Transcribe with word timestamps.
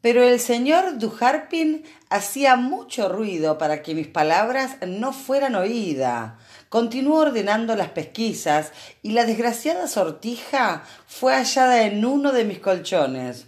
Pero 0.00 0.22
el 0.22 0.40
señor 0.40 0.98
Duharpin 0.98 1.84
hacía 2.08 2.56
mucho 2.56 3.08
ruido 3.08 3.58
para 3.58 3.82
que 3.82 3.94
mis 3.94 4.06
palabras 4.06 4.76
no 4.86 5.12
fueran 5.12 5.54
oídas. 5.54 6.32
Continuó 6.70 7.18
ordenando 7.18 7.76
las 7.76 7.90
pesquisas 7.90 8.72
y 9.02 9.12
la 9.12 9.26
desgraciada 9.26 9.88
sortija 9.88 10.84
fue 11.06 11.34
hallada 11.34 11.82
en 11.82 12.04
uno 12.04 12.32
de 12.32 12.44
mis 12.44 12.60
colchones. 12.60 13.46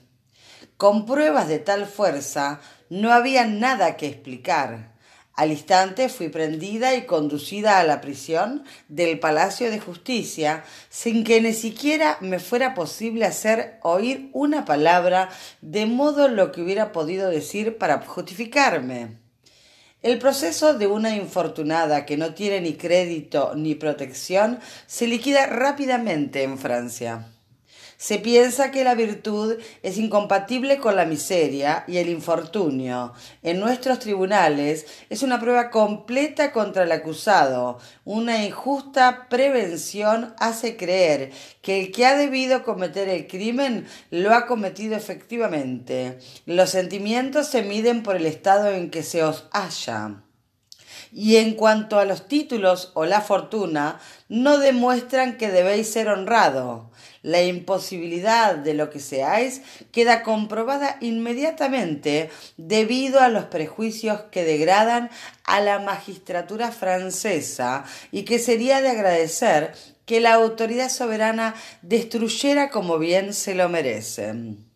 Con 0.76 1.06
pruebas 1.06 1.48
de 1.48 1.58
tal 1.58 1.86
fuerza 1.86 2.60
no 2.90 3.12
había 3.12 3.46
nada 3.46 3.96
que 3.96 4.08
explicar. 4.08 4.91
Al 5.34 5.50
instante 5.50 6.10
fui 6.10 6.28
prendida 6.28 6.94
y 6.94 7.06
conducida 7.06 7.78
a 7.78 7.84
la 7.84 8.02
prisión 8.02 8.64
del 8.88 9.18
Palacio 9.18 9.70
de 9.70 9.80
Justicia 9.80 10.62
sin 10.90 11.24
que 11.24 11.40
ni 11.40 11.54
siquiera 11.54 12.18
me 12.20 12.38
fuera 12.38 12.74
posible 12.74 13.24
hacer 13.24 13.78
oír 13.82 14.28
una 14.34 14.66
palabra 14.66 15.30
de 15.62 15.86
modo 15.86 16.28
lo 16.28 16.52
que 16.52 16.60
hubiera 16.60 16.92
podido 16.92 17.30
decir 17.30 17.78
para 17.78 18.02
justificarme. 18.02 19.22
El 20.02 20.18
proceso 20.18 20.74
de 20.74 20.88
una 20.88 21.16
infortunada 21.16 22.04
que 22.04 22.16
no 22.16 22.34
tiene 22.34 22.60
ni 22.60 22.74
crédito 22.74 23.52
ni 23.54 23.74
protección 23.74 24.58
se 24.86 25.06
liquida 25.06 25.46
rápidamente 25.46 26.42
en 26.42 26.58
Francia. 26.58 27.28
Se 28.02 28.18
piensa 28.18 28.72
que 28.72 28.82
la 28.82 28.96
virtud 28.96 29.58
es 29.84 29.96
incompatible 29.96 30.78
con 30.78 30.96
la 30.96 31.04
miseria 31.04 31.84
y 31.86 31.98
el 31.98 32.08
infortunio. 32.08 33.12
En 33.44 33.60
nuestros 33.60 34.00
tribunales 34.00 34.86
es 35.08 35.22
una 35.22 35.38
prueba 35.38 35.70
completa 35.70 36.50
contra 36.50 36.82
el 36.82 36.90
acusado. 36.90 37.78
Una 38.04 38.44
injusta 38.44 39.28
prevención 39.28 40.34
hace 40.40 40.76
creer 40.76 41.30
que 41.60 41.80
el 41.80 41.92
que 41.92 42.04
ha 42.04 42.16
debido 42.16 42.64
cometer 42.64 43.08
el 43.08 43.28
crimen 43.28 43.86
lo 44.10 44.34
ha 44.34 44.46
cometido 44.46 44.96
efectivamente. 44.96 46.18
Los 46.44 46.70
sentimientos 46.70 47.46
se 47.46 47.62
miden 47.62 48.02
por 48.02 48.16
el 48.16 48.26
estado 48.26 48.72
en 48.72 48.90
que 48.90 49.04
se 49.04 49.22
os 49.22 49.44
halla. 49.52 50.24
Y 51.12 51.36
en 51.36 51.54
cuanto 51.54 51.98
a 51.98 52.06
los 52.06 52.26
títulos 52.26 52.90
o 52.94 53.04
la 53.04 53.20
fortuna, 53.20 54.00
no 54.28 54.58
demuestran 54.58 55.36
que 55.36 55.50
debéis 55.50 55.92
ser 55.92 56.08
honrado. 56.08 56.90
La 57.22 57.42
imposibilidad 57.42 58.56
de 58.56 58.74
lo 58.74 58.90
que 58.90 59.00
seáis 59.00 59.62
queda 59.92 60.22
comprobada 60.22 60.96
inmediatamente 61.00 62.30
debido 62.56 63.20
a 63.20 63.28
los 63.28 63.44
prejuicios 63.44 64.22
que 64.30 64.44
degradan 64.44 65.10
a 65.44 65.60
la 65.60 65.78
magistratura 65.78 66.72
francesa 66.72 67.84
y 68.10 68.24
que 68.24 68.38
sería 68.38 68.80
de 68.80 68.88
agradecer 68.88 69.72
que 70.04 70.20
la 70.20 70.34
autoridad 70.34 70.90
soberana 70.90 71.54
destruyera 71.82 72.70
como 72.70 72.98
bien 72.98 73.32
se 73.34 73.54
lo 73.54 73.68
merecen 73.68 74.72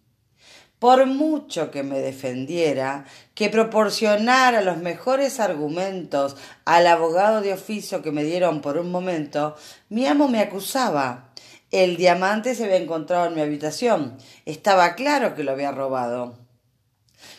por 0.79 1.07
mucho 1.07 1.71
que 1.71 1.83
me 1.83 1.99
defendiera, 2.01 3.07
que 3.35 3.49
proporcionara 3.49 4.61
los 4.61 4.77
mejores 4.77 5.41
argumentos 5.41 6.37
al 6.65 6.87
abogado 6.87 7.41
de 7.41 7.55
oficio 7.55 8.03
que 8.03 8.13
me 8.13 8.25
dieron 8.25 8.61
por 8.61 8.77
un 8.77 8.91
momento, 8.91 9.57
mi 9.89 10.07
amo 10.07 10.29
me 10.29 10.41
acusaba. 10.41 11.26
El 11.73 11.97
diamante 11.97 12.55
se 12.55 12.65
había 12.65 12.77
encontrado 12.77 13.27
en 13.27 13.35
mi 13.35 13.41
habitación. 13.41 14.17
Estaba 14.45 14.95
claro 14.95 15.35
que 15.35 15.43
lo 15.43 15.53
había 15.53 15.73
robado. 15.73 16.39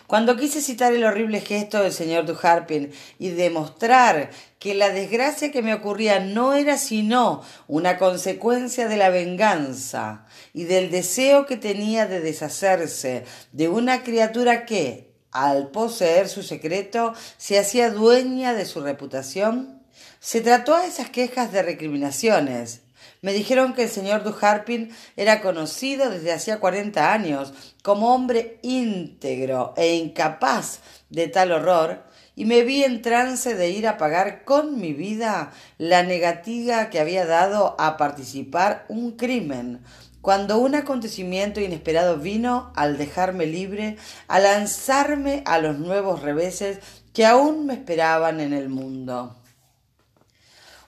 Cuando 0.05 0.37
quise 0.37 0.61
citar 0.61 0.93
el 0.93 1.03
horrible 1.03 1.41
gesto 1.41 1.81
del 1.81 1.91
señor 1.91 2.25
Duharpin 2.25 2.91
y 3.19 3.29
demostrar 3.29 4.29
que 4.59 4.73
la 4.73 4.89
desgracia 4.89 5.51
que 5.51 5.61
me 5.61 5.73
ocurría 5.73 6.19
no 6.19 6.53
era 6.53 6.77
sino 6.77 7.41
una 7.67 7.97
consecuencia 7.97 8.87
de 8.87 8.97
la 8.97 9.09
venganza 9.09 10.25
y 10.53 10.63
del 10.63 10.91
deseo 10.91 11.45
que 11.45 11.57
tenía 11.57 12.05
de 12.05 12.21
deshacerse 12.21 13.25
de 13.51 13.67
una 13.67 14.03
criatura 14.03 14.65
que, 14.65 15.13
al 15.31 15.71
poseer 15.71 16.29
su 16.29 16.41
secreto, 16.41 17.13
se 17.37 17.59
hacía 17.59 17.91
dueña 17.91 18.53
de 18.53 18.65
su 18.65 18.81
reputación, 18.81 19.83
se 20.19 20.41
trató 20.41 20.75
a 20.75 20.85
esas 20.85 21.09
quejas 21.09 21.51
de 21.51 21.63
recriminaciones 21.63 22.81
me 23.27 23.33
dijeron 23.33 23.73
que 23.73 23.83
el 23.83 23.89
señor 23.89 24.23
Duharpin 24.23 24.89
era 25.17 25.41
conocido 25.41 26.09
desde 26.09 26.31
hacía 26.31 26.61
cuarenta 26.61 27.11
años 27.11 27.51
como 27.83 28.15
hombre 28.15 28.57
íntegro 28.61 29.73
e 29.75 29.95
incapaz 29.95 30.79
de 31.09 31.27
tal 31.27 31.51
horror, 31.51 32.05
y 32.37 32.45
me 32.45 32.61
vi 32.61 32.85
en 32.85 33.01
trance 33.01 33.53
de 33.53 33.69
ir 33.69 33.85
a 33.85 33.97
pagar 33.97 34.45
con 34.45 34.79
mi 34.79 34.93
vida 34.93 35.51
la 35.77 36.03
negativa 36.03 36.89
que 36.89 37.01
había 37.01 37.25
dado 37.25 37.75
a 37.79 37.97
participar 37.97 38.85
un 38.87 39.17
crimen, 39.17 39.83
cuando 40.21 40.57
un 40.59 40.75
acontecimiento 40.75 41.59
inesperado 41.59 42.19
vino 42.19 42.71
al 42.77 42.97
dejarme 42.97 43.45
libre, 43.45 43.97
a 44.29 44.39
lanzarme 44.39 45.43
a 45.45 45.59
los 45.59 45.77
nuevos 45.77 46.21
reveses 46.21 46.79
que 47.11 47.25
aún 47.25 47.65
me 47.65 47.73
esperaban 47.73 48.39
en 48.39 48.53
el 48.53 48.69
mundo. 48.69 49.35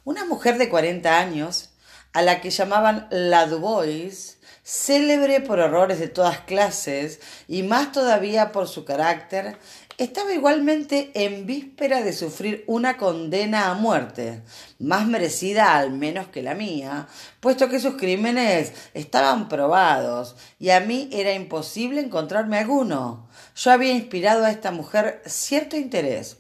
Una 0.06 0.24
mujer 0.24 0.58
de 0.58 0.70
cuarenta 0.70 1.20
años, 1.20 1.69
a 2.14 2.22
la 2.22 2.42
que 2.42 2.50
llamaban 2.50 3.08
la 3.12 3.46
Dubois, 3.46 4.40
célebre 4.64 5.42
por 5.42 5.60
horrores 5.60 6.00
de 6.00 6.08
todas 6.08 6.40
clases 6.42 7.20
y 7.48 7.64
más 7.64 7.92
todavía 7.92 8.52
por 8.52 8.68
su 8.68 8.86
carácter, 8.86 9.58
estaba 9.98 10.32
igualmente 10.34 11.12
en 11.14 11.46
víspera 11.46 12.02
de 12.02 12.14
sufrir 12.14 12.64
una 12.68 12.96
condena 12.96 13.70
a 13.70 13.74
muerte, 13.74 14.44
más 14.80 15.06
merecida 15.08 15.76
al 15.76 15.92
menos 15.92 16.28
que 16.28 16.42
la 16.42 16.56
mía, 16.56 17.08
puesto 17.42 17.68
que 17.68 17.82
sus 17.82 17.96
crímenes 17.96 18.72
estaban 18.94 19.50
probados 19.50 20.38
y 20.58 20.70
a 20.70 20.80
mí 20.80 21.10
era 21.12 21.34
imposible 21.34 22.00
encontrarme 22.00 22.60
alguno. 22.60 23.28
Yo 23.56 23.72
había 23.72 23.92
inspirado 23.92 24.46
a 24.46 24.52
esta 24.52 24.72
mujer 24.72 25.22
cierto 25.26 25.76
interés. 25.76 26.38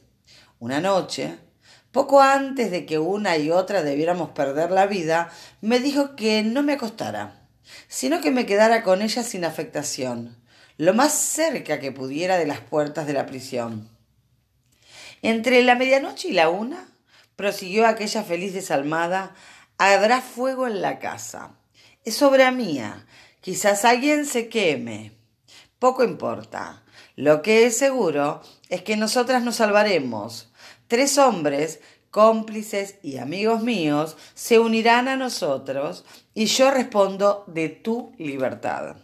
Una 0.59 0.79
noche, 0.79 1.37
poco 1.91 2.21
antes 2.21 2.71
de 2.71 2.85
que 2.85 2.99
una 2.99 3.37
y 3.37 3.51
otra 3.51 3.83
debiéramos 3.83 4.29
perder 4.29 4.71
la 4.71 4.85
vida, 4.85 5.31
me 5.61 5.79
dijo 5.79 6.15
que 6.15 6.43
no 6.43 6.63
me 6.63 6.73
acostara, 6.73 7.41
sino 7.87 8.21
que 8.21 8.31
me 8.31 8.45
quedara 8.45 8.83
con 8.83 9.01
ella 9.01 9.23
sin 9.23 9.45
afectación, 9.45 10.37
lo 10.77 10.93
más 10.93 11.13
cerca 11.13 11.79
que 11.79 11.91
pudiera 11.91 12.37
de 12.37 12.45
las 12.45 12.61
puertas 12.61 13.07
de 13.07 13.13
la 13.13 13.25
prisión. 13.25 13.89
Entre 15.21 15.61
la 15.63 15.75
medianoche 15.75 16.29
y 16.29 16.33
la 16.33 16.49
una, 16.49 16.87
prosiguió 17.35 17.87
aquella 17.87 18.23
feliz 18.23 18.53
desalmada, 18.53 19.33
habrá 19.77 20.21
fuego 20.21 20.67
en 20.67 20.81
la 20.81 20.99
casa. 20.99 21.55
Es 22.05 22.21
obra 22.21 22.51
mía. 22.51 23.05
Quizás 23.41 23.85
alguien 23.85 24.25
se 24.25 24.49
queme. 24.49 25.13
Poco 25.79 26.03
importa. 26.03 26.83
Lo 27.15 27.41
que 27.41 27.65
es 27.65 27.77
seguro 27.77 28.41
es 28.69 28.81
que 28.81 28.97
nosotras 28.97 29.43
nos 29.43 29.57
salvaremos, 29.57 30.48
Tres 30.89 31.19
hombres, 31.19 31.81
cómplices 32.09 32.95
y 33.03 33.19
amigos 33.19 33.61
míos, 33.61 34.17
se 34.33 34.57
unirán 34.57 35.07
a 35.07 35.17
nosotros 35.17 36.03
y 36.33 36.47
yo 36.47 36.71
respondo 36.71 37.43
de 37.45 37.69
tu 37.69 38.11
libertad. 38.17 38.95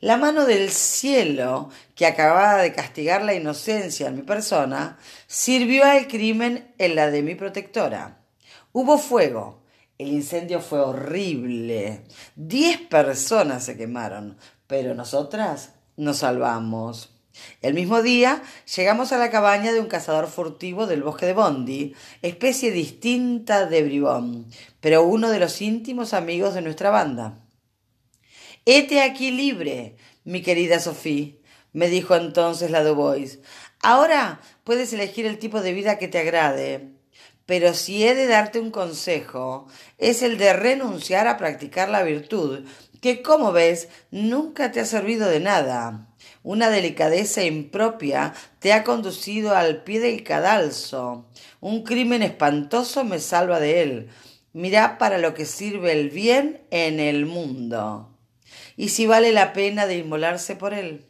La 0.00 0.18
mano 0.18 0.44
del 0.44 0.68
cielo, 0.68 1.70
que 1.94 2.04
acababa 2.04 2.60
de 2.60 2.74
castigar 2.74 3.22
la 3.22 3.32
inocencia 3.32 4.08
en 4.08 4.16
mi 4.16 4.22
persona, 4.22 4.98
sirvió 5.26 5.84
al 5.84 6.06
crimen 6.06 6.74
en 6.76 6.96
la 6.96 7.10
de 7.10 7.22
mi 7.22 7.34
protectora. 7.34 8.20
Hubo 8.72 8.98
fuego. 8.98 9.62
El 9.96 10.08
incendio 10.08 10.60
fue 10.60 10.80
horrible. 10.80 12.04
Diez 12.36 12.78
personas 12.78 13.64
se 13.64 13.78
quemaron, 13.78 14.36
pero 14.66 14.94
nosotras 14.94 15.70
nos 15.96 16.18
salvamos. 16.18 17.13
El 17.60 17.74
mismo 17.74 18.02
día 18.02 18.42
llegamos 18.76 19.12
a 19.12 19.18
la 19.18 19.30
cabaña 19.30 19.72
de 19.72 19.80
un 19.80 19.86
cazador 19.86 20.28
furtivo 20.28 20.86
del 20.86 21.02
bosque 21.02 21.26
de 21.26 21.32
Bondi, 21.32 21.94
especie 22.22 22.70
distinta 22.70 23.66
de 23.66 23.82
bribón, 23.82 24.46
pero 24.80 25.04
uno 25.04 25.30
de 25.30 25.40
los 25.40 25.60
íntimos 25.60 26.14
amigos 26.14 26.54
de 26.54 26.62
nuestra 26.62 26.90
banda. 26.90 27.40
Hete 28.66 29.02
aquí 29.02 29.30
libre, 29.30 29.96
mi 30.24 30.42
querida 30.42 30.80
Sophie, 30.80 31.40
me 31.72 31.88
dijo 31.88 32.14
entonces 32.14 32.70
la 32.70 32.84
Dubois. 32.84 33.40
Ahora 33.82 34.40
puedes 34.62 34.92
elegir 34.92 35.26
el 35.26 35.38
tipo 35.38 35.60
de 35.60 35.72
vida 35.72 35.98
que 35.98 36.08
te 36.08 36.18
agrade. 36.18 36.94
Pero 37.46 37.74
si 37.74 38.06
he 38.06 38.14
de 38.14 38.26
darte 38.26 38.58
un 38.58 38.70
consejo, 38.70 39.66
es 39.98 40.22
el 40.22 40.38
de 40.38 40.54
renunciar 40.54 41.28
a 41.28 41.36
practicar 41.36 41.90
la 41.90 42.02
virtud, 42.02 42.64
que, 43.02 43.20
como 43.20 43.52
ves, 43.52 43.88
nunca 44.10 44.72
te 44.72 44.80
ha 44.80 44.86
servido 44.86 45.28
de 45.28 45.40
nada. 45.40 46.08
Una 46.44 46.68
delicadeza 46.68 47.42
impropia 47.42 48.34
te 48.58 48.74
ha 48.74 48.84
conducido 48.84 49.56
al 49.56 49.82
pie 49.82 49.98
del 49.98 50.22
cadalso. 50.22 51.24
Un 51.62 51.84
crimen 51.84 52.22
espantoso 52.22 53.02
me 53.02 53.18
salva 53.18 53.60
de 53.60 53.80
él. 53.80 54.08
Mira 54.52 54.98
para 54.98 55.16
lo 55.16 55.32
que 55.32 55.46
sirve 55.46 55.92
el 55.92 56.10
bien 56.10 56.60
en 56.70 57.00
el 57.00 57.24
mundo. 57.24 58.14
Y 58.76 58.90
si 58.90 59.06
vale 59.06 59.32
la 59.32 59.54
pena 59.54 59.86
de 59.86 59.96
inmolarse 59.96 60.54
por 60.54 60.74
él. 60.74 61.06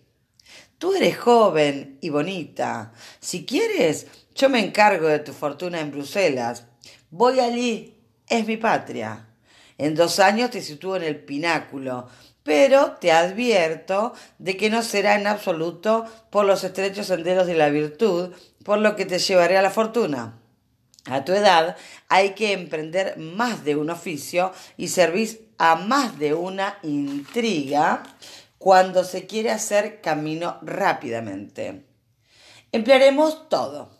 Tú 0.79 0.95
eres 0.95 1.19
joven 1.19 1.99
y 2.01 2.11
bonita. 2.11 2.93
Si 3.19 3.45
quieres, 3.45 4.07
yo 4.37 4.49
me 4.49 4.61
encargo 4.61 5.09
de 5.09 5.19
tu 5.19 5.33
fortuna 5.33 5.81
en 5.81 5.91
Bruselas. 5.91 6.69
Voy 7.11 7.41
allí. 7.41 7.99
Es 8.29 8.47
mi 8.47 8.57
patria. 8.57 9.27
En 9.79 9.97
dos 9.97 10.21
años 10.21 10.51
te 10.51 10.63
sitúo 10.63 10.95
en 10.95 11.03
el 11.03 11.17
pináculo 11.17 12.07
pero 12.45 12.93
te 13.01 13.11
advierto 13.11 14.15
de 14.39 14.57
que 14.57 14.71
no 14.71 14.83
será 14.83 15.17
en 15.17 15.27
absoluto 15.27 16.05
por 16.31 16.45
los 16.45 16.63
estrechos 16.63 17.09
senderos 17.09 17.47
de 17.49 17.55
la 17.55 17.71
virtud, 17.71 18.33
por 18.63 18.79
lo 18.79 18.95
que 18.95 19.07
te 19.07 19.19
llevaré 19.19 19.57
a 19.57 19.63
la 19.63 19.71
fortuna. 19.71 20.39
A 21.07 21.25
tu 21.25 21.33
edad 21.33 21.77
hay 22.09 22.31
que 22.31 22.53
emprender 22.53 23.19
más 23.19 23.65
de 23.65 23.77
un 23.77 23.91
oficio 23.91 24.53
y 24.77 24.89
servir 24.89 25.53
a 25.59 25.75
más 25.75 26.19
de 26.19 26.35
una 26.35 26.79
intriga 26.83 28.03
cuando 28.59 29.05
se 29.05 29.27
quiere 29.27 29.51
hacer 29.51 30.01
camino 30.01 30.59
rápidamente. 30.63 31.85
Emplearemos 32.73 33.49
todo. 33.49 33.91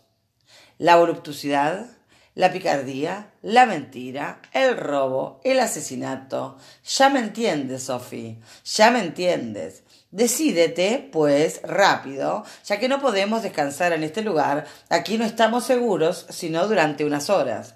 La 0.77 0.97
voluptuosidad, 0.97 1.87
la 2.35 2.51
picardía, 2.51 3.31
la 3.41 3.65
mentira, 3.65 4.41
el 4.51 4.77
robo, 4.77 5.39
el 5.43 5.59
asesinato. 5.59 6.57
Ya 6.83 7.09
me 7.09 7.19
entiendes, 7.19 7.83
Sophie, 7.83 8.39
ya 8.65 8.91
me 8.91 8.99
entiendes. 8.99 9.83
Decídete, 10.11 11.09
pues, 11.11 11.61
rápido, 11.63 12.45
ya 12.65 12.79
que 12.79 12.89
no 12.89 13.01
podemos 13.01 13.41
descansar 13.41 13.93
en 13.93 14.03
este 14.03 14.21
lugar. 14.21 14.65
Aquí 14.89 15.17
no 15.17 15.25
estamos 15.25 15.63
seguros, 15.63 16.27
sino 16.29 16.67
durante 16.67 17.05
unas 17.05 17.29
horas. 17.29 17.75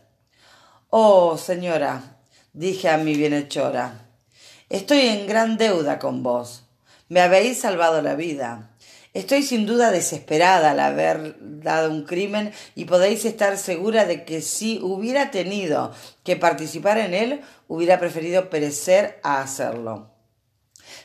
Oh, 0.90 1.38
señora, 1.38 2.18
dije 2.54 2.90
a 2.90 2.98
mi 2.98 3.16
bienhechora, 3.16 4.08
estoy 4.70 5.00
en 5.08 5.28
gran 5.28 5.58
deuda 5.58 6.00
con 6.00 6.22
vos. 6.22 6.64
Me 7.08 7.22
habéis 7.22 7.62
salvado 7.62 8.02
la 8.02 8.16
vida. 8.16 8.69
Estoy 9.20 9.44
sin 9.44 9.66
duda 9.66 9.92
desesperada 9.92 10.72
al 10.72 10.80
haber 10.80 11.36
dado 11.42 11.92
un 11.92 12.06
crimen 12.06 12.54
y 12.74 12.86
podéis 12.86 13.26
estar 13.26 13.58
segura 13.58 14.06
de 14.06 14.24
que 14.24 14.42
si 14.42 14.80
hubiera 14.82 15.30
tenido 15.30 15.92
que 16.24 16.38
participar 16.38 16.98
en 17.00 17.14
él, 17.14 17.42
hubiera 17.68 18.00
preferido 18.00 18.50
perecer 18.50 19.20
a 19.22 19.42
hacerlo. 19.42 20.10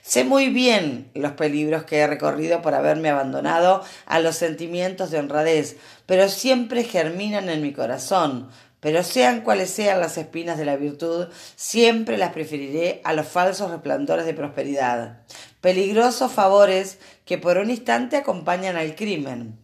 Sé 0.00 0.22
muy 0.22 0.50
bien 0.50 1.11
los 1.14 1.32
peligros 1.32 1.82
que 1.82 1.99
he 1.99 2.06
recorrido 2.06 2.62
por 2.62 2.75
haberme 2.75 3.08
abandonado 3.08 3.82
a 4.06 4.20
los 4.20 4.37
sentimientos 4.37 5.10
de 5.10 5.19
honradez, 5.19 5.76
pero 6.06 6.28
siempre 6.28 6.84
germinan 6.84 7.49
en 7.49 7.62
mi 7.62 7.72
corazón, 7.72 8.49
pero 8.84 9.02
sean 9.02 9.40
cuales 9.40 9.70
sean 9.70 9.98
las 9.98 10.19
espinas 10.19 10.58
de 10.58 10.66
la 10.66 10.76
virtud, 10.76 11.28
siempre 11.56 12.19
las 12.19 12.34
preferiré 12.34 13.00
a 13.04 13.14
los 13.14 13.26
falsos 13.26 13.70
resplandores 13.70 14.26
de 14.26 14.34
prosperidad, 14.34 15.22
peligrosos 15.62 16.31
favores 16.31 16.98
que 17.25 17.38
por 17.38 17.56
un 17.56 17.70
instante 17.70 18.19
acompañan 18.19 18.76
al 18.76 18.94
crimen. 18.94 19.58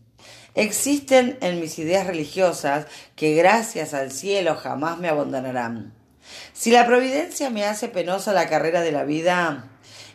Existen 0.55 1.37
en 1.43 1.61
mis 1.61 1.79
ideas 1.79 2.07
religiosas 2.07 2.87
que 3.15 3.35
gracias 3.35 3.93
al 3.93 4.11
cielo 4.11 4.55
jamás 4.55 4.97
me 4.97 5.11
abandonarán. 5.11 5.93
Si 6.55 6.71
la 6.71 6.87
providencia 6.87 7.51
me 7.51 7.67
hace 7.67 7.89
penosa 7.89 8.33
la 8.33 8.49
carrera 8.49 8.81
de 8.81 8.93
la 8.93 9.05
vida, 9.05 9.69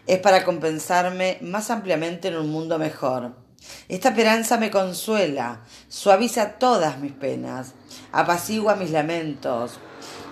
es 0.08 0.18
para 0.18 0.44
compensarme 0.44 1.38
más 1.42 1.70
ampliamente 1.70 2.30
en 2.30 2.38
un 2.38 2.50
mundo 2.50 2.80
mejor. 2.80 3.45
Esta 3.88 4.10
esperanza 4.10 4.58
me 4.58 4.72
consuela, 4.72 5.62
suaviza 5.90 6.54
todas 6.54 7.00
mis 7.00 7.12
penas, 7.12 7.74
apacigua 8.12 8.76
mis 8.76 8.92
lamentos, 8.92 9.80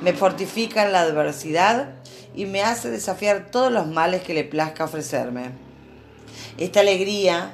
me 0.02 0.14
fortifica 0.14 0.84
en 0.86 0.92
la 0.92 1.02
adversidad 1.02 1.94
y 2.36 2.46
me 2.46 2.64
hace 2.64 2.90
desafiar 2.90 3.52
todos 3.52 3.72
los 3.72 3.88
males 3.88 4.24
que 4.24 4.34
le 4.34 4.44
plazca 4.44 4.86
ofrecerme. 4.86 5.52
Esta 6.58 6.80
alegría 6.80 7.54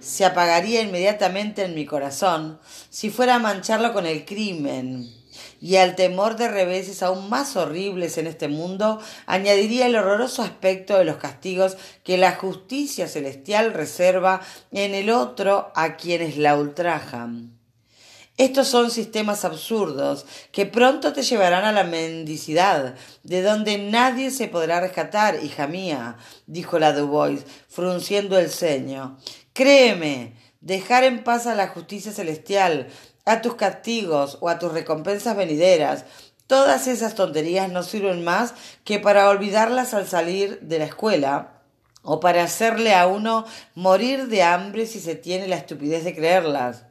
se 0.00 0.24
apagaría 0.24 0.82
inmediatamente 0.82 1.64
en 1.64 1.74
mi 1.74 1.84
corazón 1.84 2.58
si 2.88 3.10
fuera 3.10 3.36
a 3.36 3.38
mancharlo 3.38 3.92
con 3.92 4.06
el 4.06 4.24
crimen, 4.24 5.19
y 5.60 5.76
al 5.76 5.96
temor 5.96 6.36
de 6.36 6.48
reveses 6.48 7.02
aún 7.02 7.28
más 7.28 7.56
horribles 7.56 8.18
en 8.18 8.26
este 8.26 8.48
mundo 8.48 9.00
añadiría 9.26 9.86
el 9.86 9.96
horroroso 9.96 10.42
aspecto 10.42 10.98
de 10.98 11.04
los 11.04 11.16
castigos 11.16 11.76
que 12.04 12.18
la 12.18 12.32
justicia 12.32 13.08
celestial 13.08 13.72
reserva 13.72 14.40
en 14.72 14.94
el 14.94 15.10
otro 15.10 15.72
a 15.74 15.96
quienes 15.96 16.36
la 16.36 16.56
ultrajan. 16.56 17.60
Estos 18.40 18.68
son 18.68 18.90
sistemas 18.90 19.44
absurdos 19.44 20.24
que 20.50 20.64
pronto 20.64 21.12
te 21.12 21.22
llevarán 21.22 21.64
a 21.66 21.72
la 21.72 21.84
mendicidad, 21.84 22.94
de 23.22 23.42
donde 23.42 23.76
nadie 23.76 24.30
se 24.30 24.48
podrá 24.48 24.80
rescatar, 24.80 25.44
hija 25.44 25.66
mía, 25.66 26.16
dijo 26.46 26.78
la 26.78 26.94
Dubois, 26.94 27.42
frunciendo 27.68 28.38
el 28.38 28.48
ceño. 28.48 29.18
Créeme, 29.52 30.32
dejar 30.62 31.04
en 31.04 31.22
paz 31.22 31.46
a 31.46 31.54
la 31.54 31.68
justicia 31.68 32.12
celestial, 32.12 32.88
a 33.24 33.42
tus 33.42 33.54
castigos 33.54 34.38
o 34.40 34.48
a 34.48 34.58
tus 34.58 34.72
recompensas 34.72 35.36
venideras. 35.36 36.04
Todas 36.46 36.86
esas 36.86 37.14
tonterías 37.14 37.70
no 37.70 37.82
sirven 37.82 38.24
más 38.24 38.54
que 38.84 38.98
para 38.98 39.28
olvidarlas 39.28 39.94
al 39.94 40.06
salir 40.06 40.58
de 40.60 40.78
la 40.78 40.86
escuela 40.86 41.62
o 42.02 42.18
para 42.20 42.42
hacerle 42.42 42.94
a 42.94 43.06
uno 43.06 43.44
morir 43.74 44.28
de 44.28 44.42
hambre 44.42 44.86
si 44.86 45.00
se 45.00 45.14
tiene 45.14 45.48
la 45.48 45.56
estupidez 45.56 46.04
de 46.04 46.14
creerlas. 46.14 46.84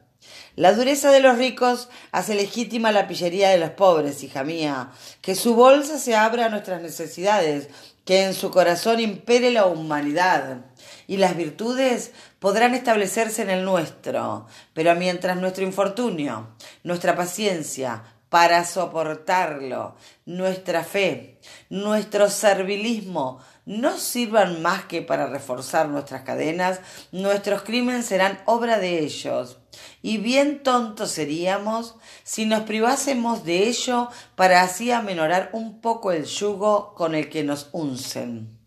La 0.56 0.72
dureza 0.72 1.10
de 1.10 1.20
los 1.20 1.38
ricos 1.38 1.88
hace 2.12 2.34
legítima 2.34 2.92
la 2.92 3.08
pillería 3.08 3.50
de 3.50 3.58
los 3.58 3.70
pobres, 3.70 4.22
hija 4.22 4.44
mía. 4.44 4.90
Que 5.22 5.34
su 5.34 5.54
bolsa 5.54 5.98
se 5.98 6.14
abra 6.14 6.46
a 6.46 6.48
nuestras 6.48 6.82
necesidades, 6.82 7.68
que 8.10 8.24
en 8.24 8.34
su 8.34 8.50
corazón 8.50 8.98
impere 8.98 9.52
la 9.52 9.66
humanidad 9.66 10.62
y 11.06 11.18
las 11.18 11.36
virtudes 11.36 12.10
podrán 12.40 12.74
establecerse 12.74 13.40
en 13.40 13.50
el 13.50 13.64
nuestro, 13.64 14.48
pero 14.74 14.96
mientras 14.96 15.36
nuestro 15.36 15.62
infortunio, 15.62 16.48
nuestra 16.82 17.14
paciencia 17.14 18.02
para 18.28 18.64
soportarlo, 18.64 19.94
nuestra 20.26 20.82
fe, 20.82 21.38
nuestro 21.68 22.28
servilismo 22.28 23.38
no 23.64 23.96
sirvan 23.96 24.60
más 24.60 24.86
que 24.86 25.02
para 25.02 25.28
reforzar 25.28 25.88
nuestras 25.88 26.22
cadenas, 26.22 26.80
nuestros 27.12 27.62
crímenes 27.62 28.06
serán 28.06 28.40
obra 28.44 28.80
de 28.80 29.04
ellos. 29.04 29.59
Y 30.02 30.18
bien 30.18 30.62
tontos 30.62 31.10
seríamos 31.10 31.96
si 32.24 32.46
nos 32.46 32.62
privásemos 32.62 33.44
de 33.44 33.68
ello 33.68 34.08
para 34.34 34.62
así 34.62 34.90
amenorar 34.90 35.50
un 35.52 35.80
poco 35.80 36.12
el 36.12 36.24
yugo 36.24 36.94
con 36.94 37.14
el 37.14 37.28
que 37.28 37.44
nos 37.44 37.68
uncen. 37.72 38.60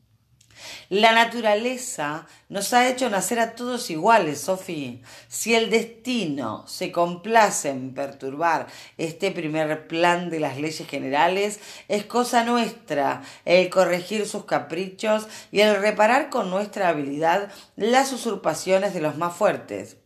La 0.90 1.12
naturaleza 1.12 2.28
nos 2.50 2.74
ha 2.74 2.88
hecho 2.88 3.10
nacer 3.10 3.40
a 3.40 3.56
todos 3.56 3.90
iguales, 3.90 4.42
Sofía. 4.42 5.00
Si 5.28 5.56
el 5.56 5.70
destino 5.70 6.68
se 6.68 6.92
complace 6.92 7.70
en 7.70 7.94
perturbar 7.94 8.68
este 8.98 9.32
primer 9.32 9.88
plan 9.88 10.30
de 10.30 10.40
las 10.40 10.58
leyes 10.58 10.88
generales, 10.88 11.60
es 11.88 12.06
cosa 12.06 12.44
nuestra 12.44 13.24
el 13.46 13.70
corregir 13.70 14.28
sus 14.28 14.46
caprichos 14.46 15.28
y 15.52 15.62
el 15.62 15.82
reparar 15.82 16.30
con 16.30 16.50
nuestra 16.50 16.90
habilidad 16.90 17.52
las 17.76 18.14
usurpaciones 18.14 18.94
de 18.94 19.02
los 19.02 19.18
más 19.18 19.36
fuertes. 19.36 19.98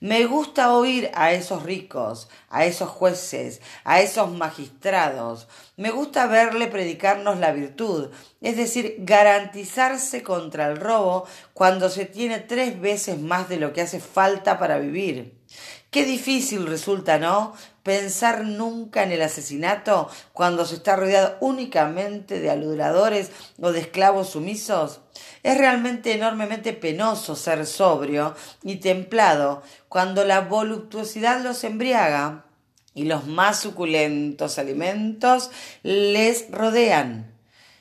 Me 0.00 0.24
gusta 0.26 0.74
oír 0.74 1.10
a 1.14 1.32
esos 1.32 1.62
ricos, 1.62 2.28
a 2.48 2.64
esos 2.64 2.88
jueces, 2.88 3.60
a 3.84 4.00
esos 4.00 4.30
magistrados. 4.32 5.48
Me 5.76 5.90
gusta 5.90 6.26
verle 6.26 6.66
predicarnos 6.66 7.38
la 7.38 7.52
virtud, 7.52 8.10
es 8.40 8.56
decir, 8.56 8.96
garantizarse 8.98 10.22
contra 10.22 10.66
el 10.68 10.76
robo 10.76 11.26
cuando 11.54 11.90
se 11.90 12.06
tiene 12.06 12.38
tres 12.38 12.80
veces 12.80 13.18
más 13.18 13.48
de 13.48 13.58
lo 13.58 13.72
que 13.72 13.82
hace 13.82 14.00
falta 14.00 14.58
para 14.58 14.78
vivir. 14.78 15.38
Qué 15.90 16.04
difícil 16.04 16.66
resulta, 16.66 17.18
¿no? 17.18 17.52
Pensar 17.90 18.44
nunca 18.44 19.02
en 19.02 19.10
el 19.10 19.20
asesinato 19.20 20.08
cuando 20.32 20.64
se 20.64 20.76
está 20.76 20.94
rodeado 20.94 21.36
únicamente 21.40 22.38
de 22.38 22.48
aludiadores 22.48 23.32
o 23.60 23.72
de 23.72 23.80
esclavos 23.80 24.28
sumisos. 24.28 25.00
Es 25.42 25.58
realmente 25.58 26.12
enormemente 26.12 26.72
penoso 26.72 27.34
ser 27.34 27.66
sobrio 27.66 28.36
y 28.62 28.76
templado 28.76 29.64
cuando 29.88 30.24
la 30.24 30.42
voluptuosidad 30.42 31.42
los 31.42 31.64
embriaga 31.64 32.44
y 32.94 33.06
los 33.06 33.26
más 33.26 33.58
suculentos 33.58 34.60
alimentos 34.60 35.50
les 35.82 36.48
rodean. 36.52 37.34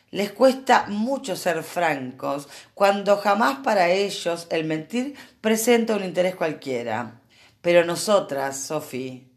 Les 0.09 0.31
cuesta 0.31 0.87
mucho 0.87 1.35
ser 1.35 1.61
francos, 1.61 2.49
cuando 2.73 3.17
jamás 3.17 3.59
para 3.59 3.89
ellos 3.91 4.47
el 4.49 4.63
mentir 4.63 5.13
presenta 5.39 5.95
un 5.95 6.03
interés 6.03 6.35
cualquiera. 6.35 7.21
Pero 7.61 7.85
nosotras, 7.85 8.57
Sophie, 8.57 9.28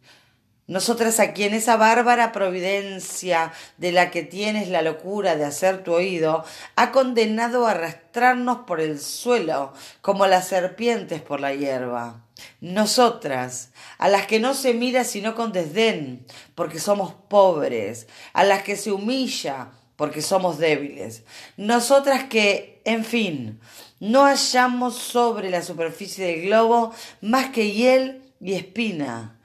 nosotras 0.69 1.19
a 1.19 1.33
quien 1.33 1.55
esa 1.55 1.77
bárbara 1.77 2.31
providencia 2.31 3.53
de 3.79 3.91
la 3.91 4.11
que 4.11 4.23
tienes 4.23 4.69
la 4.69 4.83
locura 4.83 5.35
de 5.37 5.45
hacer 5.45 5.83
tu 5.83 5.93
oído 5.93 6.45
ha 6.77 6.93
condenado 6.93 7.67
a 7.67 7.73
arrastrarnos 7.73 8.59
por 8.59 8.81
el 8.81 9.01
suelo 9.01 9.73
como 10.03 10.27
las 10.27 10.49
serpientes 10.49 11.21
por 11.21 11.41
la 11.41 11.53
hierba. 11.53 12.25
Nosotras, 12.61 13.71
a 13.99 14.09
las 14.09 14.27
que 14.27 14.41
no 14.41 14.55
se 14.55 14.73
mira 14.73 15.05
sino 15.05 15.35
con 15.35 15.53
desdén, 15.53 16.25
porque 16.55 16.79
somos 16.79 17.13
pobres, 17.29 18.07
a 18.33 18.45
las 18.45 18.63
que 18.63 18.77
se 18.77 18.93
humilla, 18.93 19.71
porque 19.97 20.23
somos 20.23 20.59
débiles. 20.59 21.25
Nosotras 21.57 22.25
que, 22.25 22.81
en 22.85 23.05
fin, 23.05 23.61
no 24.01 24.25
hallamos 24.25 24.97
sobre 24.97 25.51
la 25.51 25.63
superficie 25.63 26.27
del 26.27 26.43
globo 26.43 26.93
más 27.21 27.51
que 27.51 27.73
hiel 27.73 28.23
y 28.41 28.55
espina. 28.55 29.39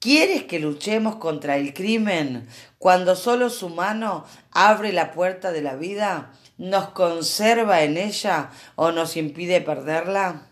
¿Quieres 0.00 0.44
que 0.44 0.58
luchemos 0.58 1.16
contra 1.16 1.56
el 1.56 1.74
crimen 1.74 2.48
cuando 2.78 3.14
solo 3.14 3.50
su 3.50 3.68
mano 3.68 4.24
abre 4.50 4.92
la 4.92 5.12
puerta 5.12 5.52
de 5.52 5.62
la 5.62 5.76
vida? 5.76 6.32
nos 6.60 6.90
conserva 6.90 7.82
en 7.82 7.96
ella 7.96 8.50
o 8.76 8.92
nos 8.92 9.16
impide 9.16 9.62
perderla? 9.62 10.49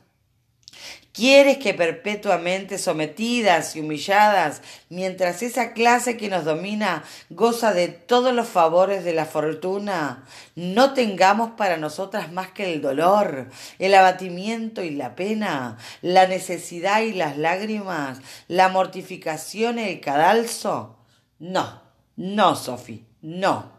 ¿Quieres 1.18 1.58
que 1.58 1.74
perpetuamente 1.74 2.78
sometidas 2.78 3.74
y 3.74 3.80
humilladas, 3.80 4.62
mientras 4.88 5.42
esa 5.42 5.72
clase 5.72 6.16
que 6.16 6.28
nos 6.28 6.44
domina 6.44 7.02
goza 7.28 7.72
de 7.72 7.88
todos 7.88 8.32
los 8.32 8.46
favores 8.46 9.02
de 9.02 9.14
la 9.14 9.26
fortuna, 9.26 10.24
no 10.54 10.94
tengamos 10.94 11.50
para 11.56 11.76
nosotras 11.76 12.30
más 12.30 12.52
que 12.52 12.72
el 12.72 12.80
dolor, 12.80 13.48
el 13.80 13.96
abatimiento 13.96 14.84
y 14.84 14.90
la 14.90 15.16
pena, 15.16 15.76
la 16.02 16.28
necesidad 16.28 17.00
y 17.00 17.12
las 17.14 17.36
lágrimas, 17.36 18.20
la 18.46 18.68
mortificación 18.68 19.80
y 19.80 19.88
el 19.88 20.00
cadalso? 20.00 21.00
No, 21.40 21.82
no, 22.14 22.54
Sofi, 22.54 23.04
no. 23.22 23.72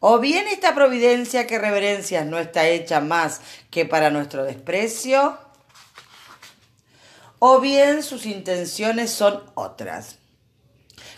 O 0.00 0.18
bien 0.18 0.48
esta 0.48 0.74
providencia 0.74 1.46
que 1.46 1.60
reverencias 1.60 2.26
no 2.26 2.40
está 2.40 2.66
hecha 2.66 3.00
más 3.00 3.42
que 3.70 3.86
para 3.86 4.10
nuestro 4.10 4.42
desprecio, 4.42 5.38
o 7.46 7.60
bien 7.60 8.02
sus 8.02 8.24
intenciones 8.24 9.10
son 9.10 9.42
otras. 9.52 10.16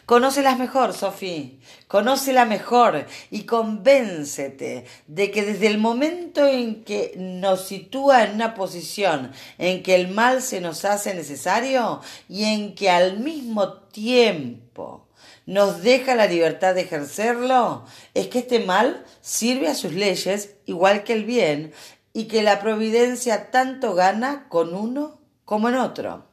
Conócelas 0.06 0.58
mejor, 0.58 0.92
Sofía, 0.92 1.50
conócela 1.86 2.44
mejor 2.44 3.06
y 3.30 3.44
convéncete 3.44 4.86
de 5.06 5.30
que 5.30 5.44
desde 5.44 5.68
el 5.68 5.78
momento 5.78 6.44
en 6.44 6.82
que 6.82 7.12
nos 7.16 7.68
sitúa 7.68 8.24
en 8.24 8.34
una 8.34 8.54
posición 8.54 9.30
en 9.58 9.84
que 9.84 9.94
el 9.94 10.08
mal 10.08 10.42
se 10.42 10.60
nos 10.60 10.84
hace 10.84 11.14
necesario 11.14 12.00
y 12.28 12.42
en 12.42 12.74
que 12.74 12.90
al 12.90 13.20
mismo 13.20 13.74
tiempo 13.74 15.06
nos 15.46 15.80
deja 15.82 16.16
la 16.16 16.26
libertad 16.26 16.74
de 16.74 16.80
ejercerlo, 16.80 17.84
es 18.14 18.26
que 18.26 18.40
este 18.40 18.58
mal 18.58 19.04
sirve 19.20 19.68
a 19.68 19.76
sus 19.76 19.92
leyes 19.92 20.56
igual 20.66 21.04
que 21.04 21.12
el 21.12 21.24
bien 21.24 21.72
y 22.12 22.24
que 22.24 22.42
la 22.42 22.58
providencia 22.58 23.52
tanto 23.52 23.94
gana 23.94 24.48
con 24.48 24.74
uno 24.74 25.15
como 25.46 25.70
en 25.70 25.76
otro. 25.76 26.26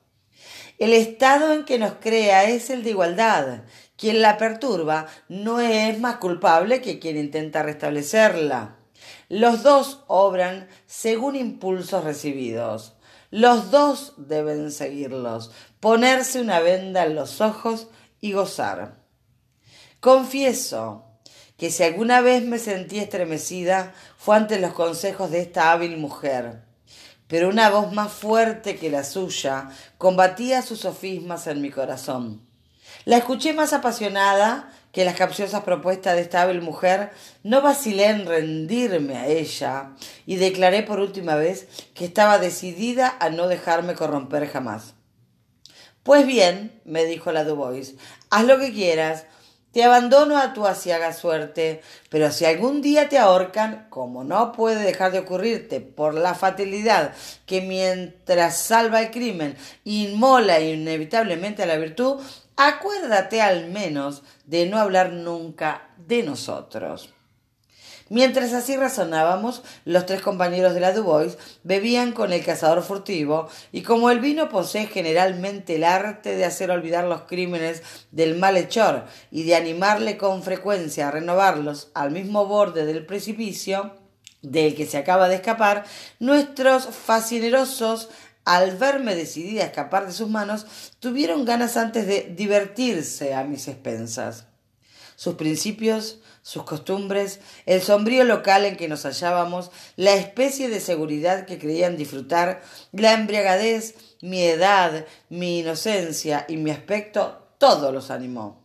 El 0.80 0.92
estado 0.92 1.54
en 1.54 1.64
que 1.64 1.80
nos 1.80 1.94
crea 1.94 2.50
es 2.50 2.70
el 2.70 2.84
de 2.84 2.90
igualdad. 2.90 3.62
Quien 3.96 4.22
la 4.22 4.38
perturba 4.38 5.06
no 5.30 5.62
es 5.62 5.98
más 6.00 6.18
culpable 6.18 6.82
que 6.82 7.00
quien 7.00 7.16
intenta 7.16 7.64
restablecerla. 7.64 8.76
Los 9.30 9.64
dos 9.64 10.04
obran 10.08 10.68
según 10.88 11.36
impulsos 11.36 12.04
recibidos. 12.04 12.96
Los 13.30 13.72
dos 13.72 14.14
deben 14.18 14.72
seguirlos, 14.72 15.52
ponerse 15.80 16.42
una 16.42 16.60
venda 16.60 17.06
en 17.06 17.16
los 17.16 17.40
ojos 17.40 17.88
y 18.20 18.34
gozar. 18.34 18.96
Confieso 20.00 21.06
que 21.58 21.70
si 21.70 21.84
alguna 21.84 22.22
vez 22.22 22.44
me 22.44 22.60
sentí 22.60 23.00
estremecida 23.00 23.94
fue 24.18 24.36
ante 24.36 24.60
los 24.60 24.74
consejos 24.74 25.32
de 25.32 25.42
esta 25.42 25.72
hábil 25.72 25.98
mujer 25.98 26.63
pero 27.34 27.50
una 27.50 27.72
voz 27.72 27.92
más 27.92 28.12
fuerte 28.12 28.76
que 28.76 28.92
la 28.92 29.04
suya 29.04 29.72
combatía 29.98 30.62
sus 30.62 30.82
sofismas 30.82 31.48
en 31.48 31.64
mi 31.64 31.72
corazón. 31.72 32.46
La 33.06 33.18
escuché 33.18 33.54
más 33.54 33.74
apasionada 33.74 34.72
que 34.92 35.04
las 35.04 35.16
capciosas 35.16 35.64
propuestas 35.64 36.14
de 36.14 36.22
esta 36.22 36.44
hábil 36.44 36.62
mujer, 36.62 37.10
no 37.42 37.64
vacilé 37.64 38.06
en 38.06 38.28
rendirme 38.28 39.18
a 39.18 39.26
ella 39.26 39.94
y 40.28 40.36
declaré 40.36 40.84
por 40.84 41.00
última 41.00 41.34
vez 41.34 41.68
que 41.96 42.06
estaba 42.06 42.38
decidida 42.38 43.18
a 43.20 43.32
no 43.32 43.48
dejarme 43.48 43.96
corromper 43.96 44.48
jamás. 44.48 44.94
Pues 46.04 46.28
bien, 46.28 46.80
me 46.86 47.04
dijo 47.06 47.32
la 47.32 47.46
Dubois, 47.46 47.96
haz 48.30 48.46
lo 48.46 48.60
que 48.60 48.72
quieras, 48.72 49.26
te 49.74 49.84
abandono 49.84 50.38
a 50.38 50.54
tu 50.54 50.68
asiaga 50.68 51.12
suerte, 51.14 51.82
pero 52.10 52.32
si 52.32 52.46
algún 52.46 52.84
día 52.84 53.10
te 53.10 53.18
ahorcan, 53.18 53.88
como 53.90 54.24
no 54.24 54.52
puede 54.52 54.84
dejar 54.84 55.12
de 55.12 55.20
ocurrirte 55.20 55.82
por 55.82 56.14
la 56.14 56.36
fatalidad 56.36 57.14
que 57.48 57.62
mientras 57.62 58.56
salva 58.56 59.02
el 59.02 59.10
crimen 59.10 59.58
inmola 59.84 60.60
inevitablemente 60.60 61.64
a 61.64 61.66
la 61.66 61.78
virtud, 61.78 62.22
acuérdate 62.56 63.42
al 63.42 63.68
menos 63.70 64.22
de 64.46 64.68
no 64.68 64.78
hablar 64.78 65.12
nunca 65.12 65.90
de 65.98 66.22
nosotros. 66.22 67.12
Mientras 68.14 68.54
así 68.54 68.78
razonábamos, 68.78 69.64
los 69.86 70.06
tres 70.06 70.22
compañeros 70.22 70.76
de 70.76 70.80
la 70.80 70.94
Dubois 70.94 71.36
bebían 71.64 72.12
con 72.12 72.32
el 72.32 72.46
cazador 72.46 72.84
furtivo, 72.84 73.50
y 73.72 73.82
como 73.82 74.12
el 74.12 74.20
vino 74.20 74.50
posee 74.50 74.86
generalmente 74.86 75.78
el 75.78 75.84
arte 75.84 76.36
de 76.36 76.46
hacer 76.46 76.70
olvidar 76.70 77.06
los 77.06 77.22
crímenes 77.22 77.82
del 78.12 78.38
malhechor 78.38 79.06
y 79.32 79.46
de 79.46 79.56
animarle 79.56 80.16
con 80.16 80.44
frecuencia 80.44 81.08
a 81.08 81.12
renovarlos 81.12 81.90
al 81.96 82.12
mismo 82.12 82.46
borde 82.46 82.86
del 82.86 83.04
precipicio 83.04 83.96
del 84.44 84.76
que 84.76 84.86
se 84.86 85.00
acaba 85.00 85.28
de 85.28 85.38
escapar, 85.38 85.84
nuestros 86.20 86.86
fascinerosos 86.86 88.10
al 88.46 88.78
verme 88.78 89.16
decidida 89.16 89.64
a 89.64 89.68
escapar 89.68 90.06
de 90.06 90.14
sus 90.14 90.30
manos, 90.30 90.68
tuvieron 91.00 91.46
ganas 91.46 91.78
antes 91.78 92.06
de 92.06 92.32
divertirse 92.38 93.34
a 93.34 93.44
mis 93.44 93.68
expensas. 93.68 94.46
Sus 95.16 95.34
principios 95.34 96.20
sus 96.44 96.64
costumbres, 96.64 97.40
el 97.66 97.82
sombrío 97.82 98.26
local 98.26 98.66
en 98.66 98.76
que 98.76 98.90
nos 98.90 99.06
hallábamos, 99.06 99.72
la 99.96 100.14
especie 100.14 100.70
de 100.70 100.82
seguridad 100.82 101.46
que 101.46 101.58
creían 101.58 101.98
disfrutar, 101.98 102.62
la 102.92 103.14
embriagadez, 103.14 103.96
mi 104.22 104.44
edad, 104.44 105.06
mi 105.30 105.60
inocencia 105.60 106.46
y 106.50 106.58
mi 106.58 106.70
aspecto, 106.70 107.48
todo 107.58 107.92
los 107.94 108.12
animó. 108.12 108.62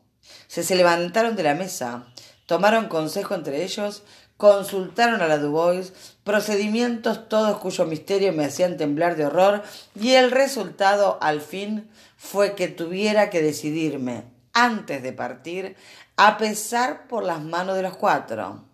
Se, 0.49 0.65
se 0.65 0.75
levantaron 0.75 1.37
de 1.37 1.45
la 1.45 1.55
mesa, 1.55 2.13
tomaron 2.47 2.89
consejo 2.89 3.37
entre 3.37 3.63
ellos, 3.63 4.03
consultaron 4.37 5.23
a 5.23 5.29
la 5.29 5.39
Dubois, 5.39 5.93
procedimientos 6.25 7.29
todos 7.29 7.59
cuyo 7.59 7.87
misterio 7.87 8.33
me 8.33 8.45
hacían 8.45 8.77
temblar 8.77 9.17
de 9.17 9.27
horror, 9.27 9.63
y 9.95 10.15
el 10.15 10.33
resultado, 10.33 11.19
al 11.21 11.41
fin, 11.41 11.89
fue 12.17 12.57
que 12.57 12.67
tuviera 12.67 13.31
que 13.31 13.41
decidirme, 13.41 14.25
antes 14.53 15.03
de 15.03 15.13
partir, 15.13 15.77
a 16.21 16.37
pesar 16.37 17.07
por 17.07 17.23
las 17.23 17.41
manos 17.41 17.77
de 17.77 17.83
los 17.83 17.97
cuatro. 17.97 18.65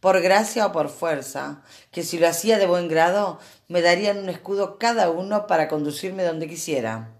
Por 0.00 0.20
gracia 0.20 0.66
o 0.66 0.72
por 0.72 0.88
fuerza, 0.88 1.62
que 1.92 2.02
si 2.02 2.18
lo 2.18 2.26
hacía 2.26 2.58
de 2.58 2.66
buen 2.66 2.88
grado, 2.88 3.38
me 3.68 3.82
darían 3.82 4.18
un 4.18 4.28
escudo 4.28 4.76
cada 4.76 5.10
uno 5.10 5.46
para 5.46 5.68
conducirme 5.68 6.24
donde 6.24 6.48
quisiera. 6.48 7.10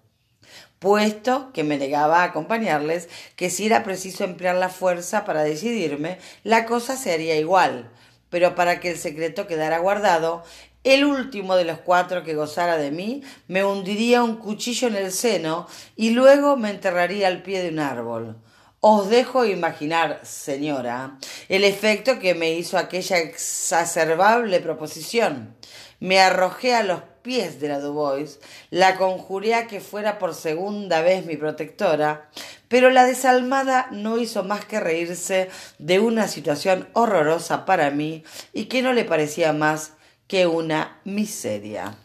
Puesto 0.81 1.53
que 1.53 1.63
me 1.63 1.79
negaba 1.79 2.23
a 2.23 2.25
acompañarles, 2.25 3.09
que 3.37 3.51
si 3.51 3.67
era 3.67 3.85
preciso 3.85 4.25
emplear 4.25 4.57
la 4.57 4.69
fuerza 4.69 5.25
para 5.25 5.45
decidirme, 5.45 6.19
la 6.43 6.67
cosa 6.67 6.97
se 6.97 7.13
haría 7.13 7.37
igual. 7.37 7.89
Pero 8.31 8.57
para 8.57 8.81
que 8.81 8.91
el 8.91 8.99
secreto 8.99 9.47
quedara 9.47 9.79
guardado, 9.79 10.43
el 10.83 11.05
último 11.05 11.55
de 11.55 11.67
los 11.67 11.79
cuatro 11.79 12.25
que 12.25 12.35
gozara 12.35 12.79
de 12.79 12.91
mí 12.91 13.23
me 13.47 13.65
hundiría 13.65 14.25
un 14.25 14.39
cuchillo 14.39 14.89
en 14.89 14.97
el 14.97 15.13
seno 15.13 15.69
y 15.95 16.11
luego 16.11 16.57
me 16.57 16.71
enterraría 16.71 17.29
al 17.29 17.45
pie 17.45 17.63
de 17.63 17.69
un 17.69 17.79
árbol. 17.79 18.37
Os 18.83 19.11
dejo 19.11 19.45
imaginar, 19.45 20.21
señora, 20.23 21.19
el 21.51 21.65
efecto 21.65 22.19
que 22.19 22.35
me 22.35 22.55
hizo 22.55 22.79
aquella 22.79 23.19
exacerbable 23.19 24.59
proposición. 24.61 25.55
Me 25.99 26.19
arrojé 26.19 26.75
a 26.75 26.83
los 26.83 27.03
pies 27.21 27.61
de 27.61 27.69
la 27.69 27.79
Dubois, 27.79 28.41
la 28.71 28.97
conjuré 28.97 29.55
a 29.55 29.67
que 29.67 29.81
fuera 29.81 30.19
por 30.19 30.35
segunda 30.35 31.03
vez 31.03 31.27
mi 31.27 31.37
protectora, 31.37 32.31
pero 32.69 32.89
la 32.89 33.05
desalmada 33.05 33.89
no 33.91 34.17
hizo 34.17 34.45
más 34.45 34.65
que 34.65 34.81
reírse 34.81 35.51
de 35.79 36.01
una 36.01 36.27
situación 36.27 36.89
horrorosa 36.95 37.67
para 37.67 37.91
mí 37.91 38.25
y 38.55 38.65
que 38.65 38.81
no 38.81 38.95
le 38.95 39.05
parecía 39.05 39.53
más 39.53 39.93
que 40.27 40.47
una 40.47 41.03
miseria. 41.05 41.99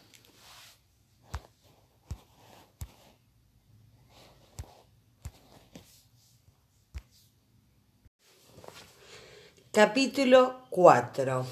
Capítulo 9.76 10.62
4 10.70 11.46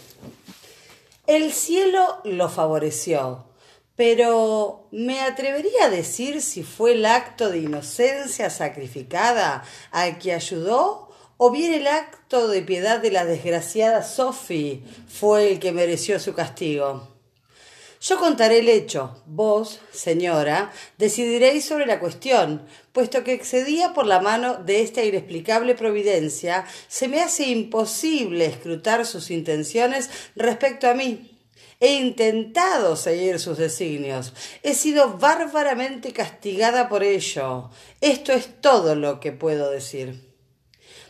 El 1.26 1.52
cielo 1.52 2.22
lo 2.24 2.48
favoreció, 2.48 3.44
pero 3.96 4.88
me 4.92 5.20
atrevería 5.20 5.84
a 5.84 5.90
decir 5.90 6.40
si 6.40 6.62
fue 6.62 6.92
el 6.92 7.04
acto 7.04 7.50
de 7.50 7.58
inocencia 7.58 8.48
sacrificada 8.48 9.62
al 9.90 10.18
que 10.18 10.32
ayudó 10.32 11.10
o 11.36 11.50
bien 11.50 11.74
el 11.74 11.86
acto 11.86 12.48
de 12.48 12.62
piedad 12.62 12.98
de 12.98 13.10
la 13.10 13.26
desgraciada 13.26 14.02
Sophie 14.02 14.82
fue 15.06 15.52
el 15.52 15.58
que 15.60 15.72
mereció 15.72 16.18
su 16.18 16.32
castigo. 16.32 17.13
Yo 18.04 18.18
contaré 18.18 18.58
el 18.58 18.68
hecho. 18.68 19.22
Vos, 19.24 19.80
señora, 19.90 20.70
decidiréis 20.98 21.64
sobre 21.64 21.86
la 21.86 22.00
cuestión, 22.00 22.66
puesto 22.92 23.24
que 23.24 23.32
excedía 23.32 23.94
por 23.94 24.06
la 24.06 24.20
mano 24.20 24.56
de 24.56 24.82
esta 24.82 25.02
inexplicable 25.02 25.74
providencia, 25.74 26.66
se 26.86 27.08
me 27.08 27.22
hace 27.22 27.48
imposible 27.48 28.44
escrutar 28.44 29.06
sus 29.06 29.30
intenciones 29.30 30.10
respecto 30.36 30.86
a 30.86 30.92
mí. 30.92 31.40
He 31.80 31.94
intentado 31.94 32.96
seguir 32.96 33.40
sus 33.40 33.56
designios. 33.56 34.34
He 34.62 34.74
sido 34.74 35.16
bárbaramente 35.16 36.12
castigada 36.12 36.90
por 36.90 37.04
ello. 37.04 37.70
Esto 38.02 38.32
es 38.32 38.60
todo 38.60 38.96
lo 38.96 39.18
que 39.18 39.32
puedo 39.32 39.70
decir. 39.70 40.30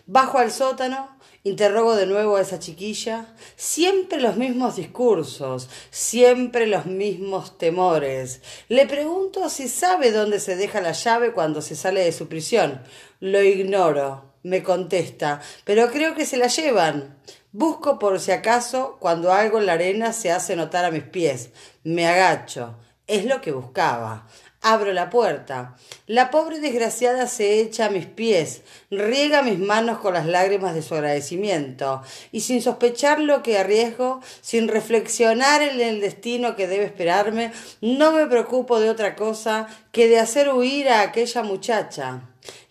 Bajo 0.06 0.38
al 0.38 0.52
sótano 0.52 1.18
Interrogo 1.46 1.94
de 1.94 2.06
nuevo 2.06 2.36
a 2.36 2.40
esa 2.40 2.58
chiquilla. 2.58 3.26
Siempre 3.54 4.18
los 4.18 4.38
mismos 4.38 4.76
discursos, 4.76 5.68
siempre 5.90 6.66
los 6.66 6.86
mismos 6.86 7.58
temores. 7.58 8.40
Le 8.70 8.86
pregunto 8.86 9.50
si 9.50 9.68
sabe 9.68 10.10
dónde 10.10 10.40
se 10.40 10.56
deja 10.56 10.80
la 10.80 10.92
llave 10.92 11.32
cuando 11.32 11.60
se 11.60 11.76
sale 11.76 12.02
de 12.02 12.12
su 12.12 12.28
prisión. 12.28 12.80
Lo 13.20 13.42
ignoro, 13.42 14.32
me 14.42 14.62
contesta, 14.62 15.42
pero 15.64 15.90
creo 15.90 16.14
que 16.14 16.24
se 16.24 16.38
la 16.38 16.46
llevan. 16.46 17.18
Busco 17.52 17.98
por 17.98 18.20
si 18.20 18.32
acaso 18.32 18.96
cuando 18.98 19.30
algo 19.30 19.58
en 19.58 19.66
la 19.66 19.74
arena 19.74 20.14
se 20.14 20.30
hace 20.32 20.56
notar 20.56 20.86
a 20.86 20.90
mis 20.90 21.04
pies. 21.04 21.50
Me 21.82 22.06
agacho. 22.06 22.78
Es 23.06 23.26
lo 23.26 23.42
que 23.42 23.52
buscaba. 23.52 24.26
Abro 24.66 24.94
la 24.94 25.10
puerta. 25.10 25.76
La 26.06 26.30
pobre 26.30 26.58
desgraciada 26.58 27.26
se 27.26 27.60
echa 27.60 27.84
a 27.84 27.90
mis 27.90 28.06
pies, 28.06 28.62
riega 28.90 29.42
mis 29.42 29.58
manos 29.58 29.98
con 29.98 30.14
las 30.14 30.24
lágrimas 30.24 30.74
de 30.74 30.80
su 30.80 30.94
agradecimiento, 30.94 32.00
y 32.32 32.40
sin 32.40 32.62
sospechar 32.62 33.20
lo 33.20 33.42
que 33.42 33.58
arriesgo, 33.58 34.22
sin 34.40 34.68
reflexionar 34.68 35.60
en 35.60 35.82
el 35.82 36.00
destino 36.00 36.56
que 36.56 36.66
debe 36.66 36.86
esperarme, 36.86 37.52
no 37.82 38.12
me 38.12 38.26
preocupo 38.26 38.80
de 38.80 38.88
otra 38.88 39.16
cosa 39.16 39.68
que 39.92 40.08
de 40.08 40.18
hacer 40.18 40.48
huir 40.48 40.88
a 40.88 41.02
aquella 41.02 41.42
muchacha. 41.42 42.22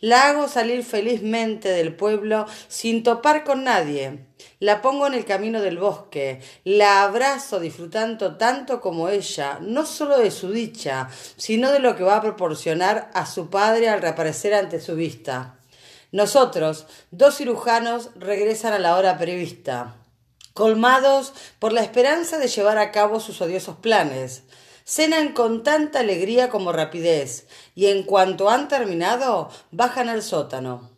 La 0.01 0.29
hago 0.29 0.47
salir 0.47 0.83
felizmente 0.83 1.69
del 1.69 1.95
pueblo 1.95 2.47
sin 2.69 3.03
topar 3.03 3.43
con 3.43 3.65
nadie. 3.65 4.17
La 4.59 4.81
pongo 4.81 5.07
en 5.07 5.13
el 5.13 5.25
camino 5.25 5.61
del 5.61 5.77
bosque, 5.77 6.41
la 6.63 7.03
abrazo 7.03 7.59
disfrutando 7.59 8.37
tanto 8.37 8.79
como 8.81 9.09
ella, 9.09 9.59
no 9.61 9.85
solo 9.85 10.17
de 10.17 10.31
su 10.31 10.51
dicha, 10.51 11.09
sino 11.35 11.71
de 11.71 11.79
lo 11.79 11.95
que 11.95 12.03
va 12.03 12.17
a 12.17 12.21
proporcionar 12.21 13.11
a 13.13 13.25
su 13.25 13.49
padre 13.49 13.89
al 13.89 14.01
reaparecer 14.01 14.53
ante 14.53 14.79
su 14.79 14.95
vista. 14.95 15.55
Nosotros, 16.13 16.85
dos 17.09 17.37
cirujanos, 17.37 18.11
regresan 18.15 18.71
a 18.71 18.79
la 18.79 18.95
hora 18.95 19.17
prevista, 19.17 19.95
colmados 20.53 21.33
por 21.57 21.73
la 21.73 21.81
esperanza 21.81 22.37
de 22.37 22.47
llevar 22.47 22.77
a 22.77 22.91
cabo 22.91 23.19
sus 23.19 23.41
odiosos 23.41 23.77
planes. 23.77 24.43
Cenan 24.85 25.33
con 25.33 25.63
tanta 25.63 26.01
alegría 26.01 26.49
como 26.49 26.71
rapidez, 26.71 27.47
y 27.73 27.87
en 27.87 28.03
cuanto 28.03 28.49
han 28.49 28.67
terminado, 28.67 29.49
bajan 29.71 30.07
al 30.07 30.21
sótano. 30.21 30.92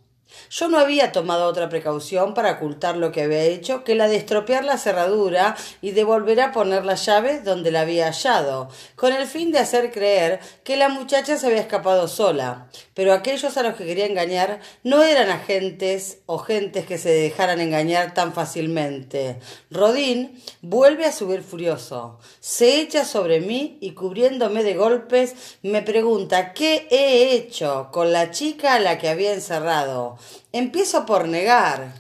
Yo 0.50 0.68
no 0.68 0.80
había 0.80 1.12
tomado 1.12 1.46
otra 1.48 1.70
precaución 1.70 2.34
para 2.34 2.54
ocultar 2.54 2.98
lo 2.98 3.12
que 3.12 3.24
había 3.24 3.44
hecho 3.44 3.84
que 3.84 3.96
la 3.96 4.08
de 4.08 4.18
estropear 4.18 4.64
la 4.64 4.78
cerradura 4.78 5.56
y 5.82 5.92
de 5.92 6.04
volver 6.04 6.42
a 6.42 6.52
poner 6.52 6.86
la 6.86 6.96
llave 6.96 7.42
donde 7.42 7.72
la 7.72 7.82
había 7.82 8.08
hallado, 8.08 8.70
con 8.96 9.14
el 9.14 9.28
fin 9.28 9.52
de 9.52 9.60
hacer 9.60 9.92
creer 9.92 10.40
que 10.64 10.78
la 10.78 10.90
muchacha 10.90 11.38
se 11.38 11.48
había 11.48 11.62
escapado 11.62 12.08
sola. 12.08 12.68
Pero 12.94 13.14
aquellos 13.14 13.58
a 13.58 13.64
los 13.64 13.76
que 13.76 13.86
quería 13.86 14.06
engañar 14.06 14.60
no 14.84 15.04
eran 15.04 15.30
agentes 15.30 16.20
o 16.26 16.38
gentes 16.38 16.86
que 16.86 16.98
se 16.98 17.10
dejaran 17.10 17.60
engañar 17.60 18.14
tan 18.14 18.34
fácilmente. 18.34 19.40
Rodín 19.70 20.42
vuelve 20.62 21.06
a 21.06 21.12
subir 21.12 21.44
furioso, 21.44 22.20
se 22.40 22.80
echa 22.80 23.06
sobre 23.06 23.42
mí 23.42 23.78
y 23.82 23.92
cubriéndome 23.92 24.64
de 24.64 24.76
golpes 24.76 25.36
me 25.62 25.82
pregunta 25.82 26.54
qué 26.54 26.88
he 26.90 27.34
hecho 27.34 27.90
con 27.92 28.12
la 28.12 28.32
chica 28.32 28.76
a 28.76 28.80
la 28.80 28.98
que 28.98 29.10
había 29.10 29.34
encerrado. 29.34 30.18
Empiezo 30.52 31.06
por 31.06 31.28
negar. 31.28 31.94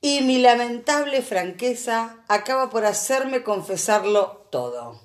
Y 0.00 0.22
mi 0.22 0.38
lamentable 0.38 1.22
franqueza 1.22 2.24
acaba 2.28 2.70
por 2.70 2.84
hacerme 2.84 3.42
confesarlo 3.42 4.48
todo. 4.50 5.00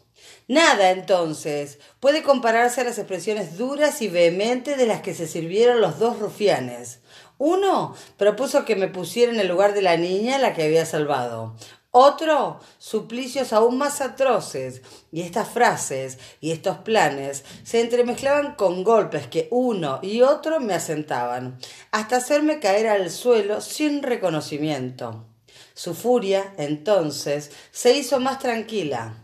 Nada, 0.47 0.91
entonces, 0.91 1.77
puede 1.99 2.23
compararse 2.23 2.81
a 2.81 2.85
las 2.85 2.97
expresiones 2.97 3.57
duras 3.57 4.01
y 4.01 4.07
vehementes 4.07 4.77
de 4.77 4.85
las 4.85 5.01
que 5.01 5.13
se 5.13 5.27
sirvieron 5.27 5.81
los 5.81 5.99
dos 5.99 6.19
rufianes. 6.19 6.99
Uno 7.37 7.95
propuso 8.17 8.65
que 8.65 8.75
me 8.75 8.87
pusiera 8.87 9.31
en 9.31 9.39
el 9.39 9.47
lugar 9.47 9.73
de 9.73 9.81
la 9.81 9.97
niña 9.97 10.37
a 10.37 10.39
la 10.39 10.53
que 10.53 10.63
había 10.63 10.85
salvado. 10.85 11.55
Otro, 11.99 12.59
suplicios 12.77 13.53
aún 13.53 13.79
más 13.79 14.01
atroces, 14.01 14.83
y 15.11 15.21
estas 15.21 15.49
frases 15.49 16.19
y 16.39 16.51
estos 16.51 16.77
planes 16.77 17.43
se 17.63 17.81
entremezclaban 17.81 18.53
con 18.53 18.83
golpes 18.83 19.25
que 19.25 19.47
uno 19.49 19.97
y 20.03 20.21
otro 20.21 20.59
me 20.59 20.75
asentaban, 20.75 21.57
hasta 21.89 22.17
hacerme 22.17 22.59
caer 22.59 22.87
al 22.87 23.09
suelo 23.09 23.61
sin 23.61 24.03
reconocimiento. 24.03 25.25
Su 25.73 25.95
furia, 25.95 26.53
entonces, 26.59 27.49
se 27.71 27.97
hizo 27.97 28.19
más 28.19 28.37
tranquila. 28.37 29.15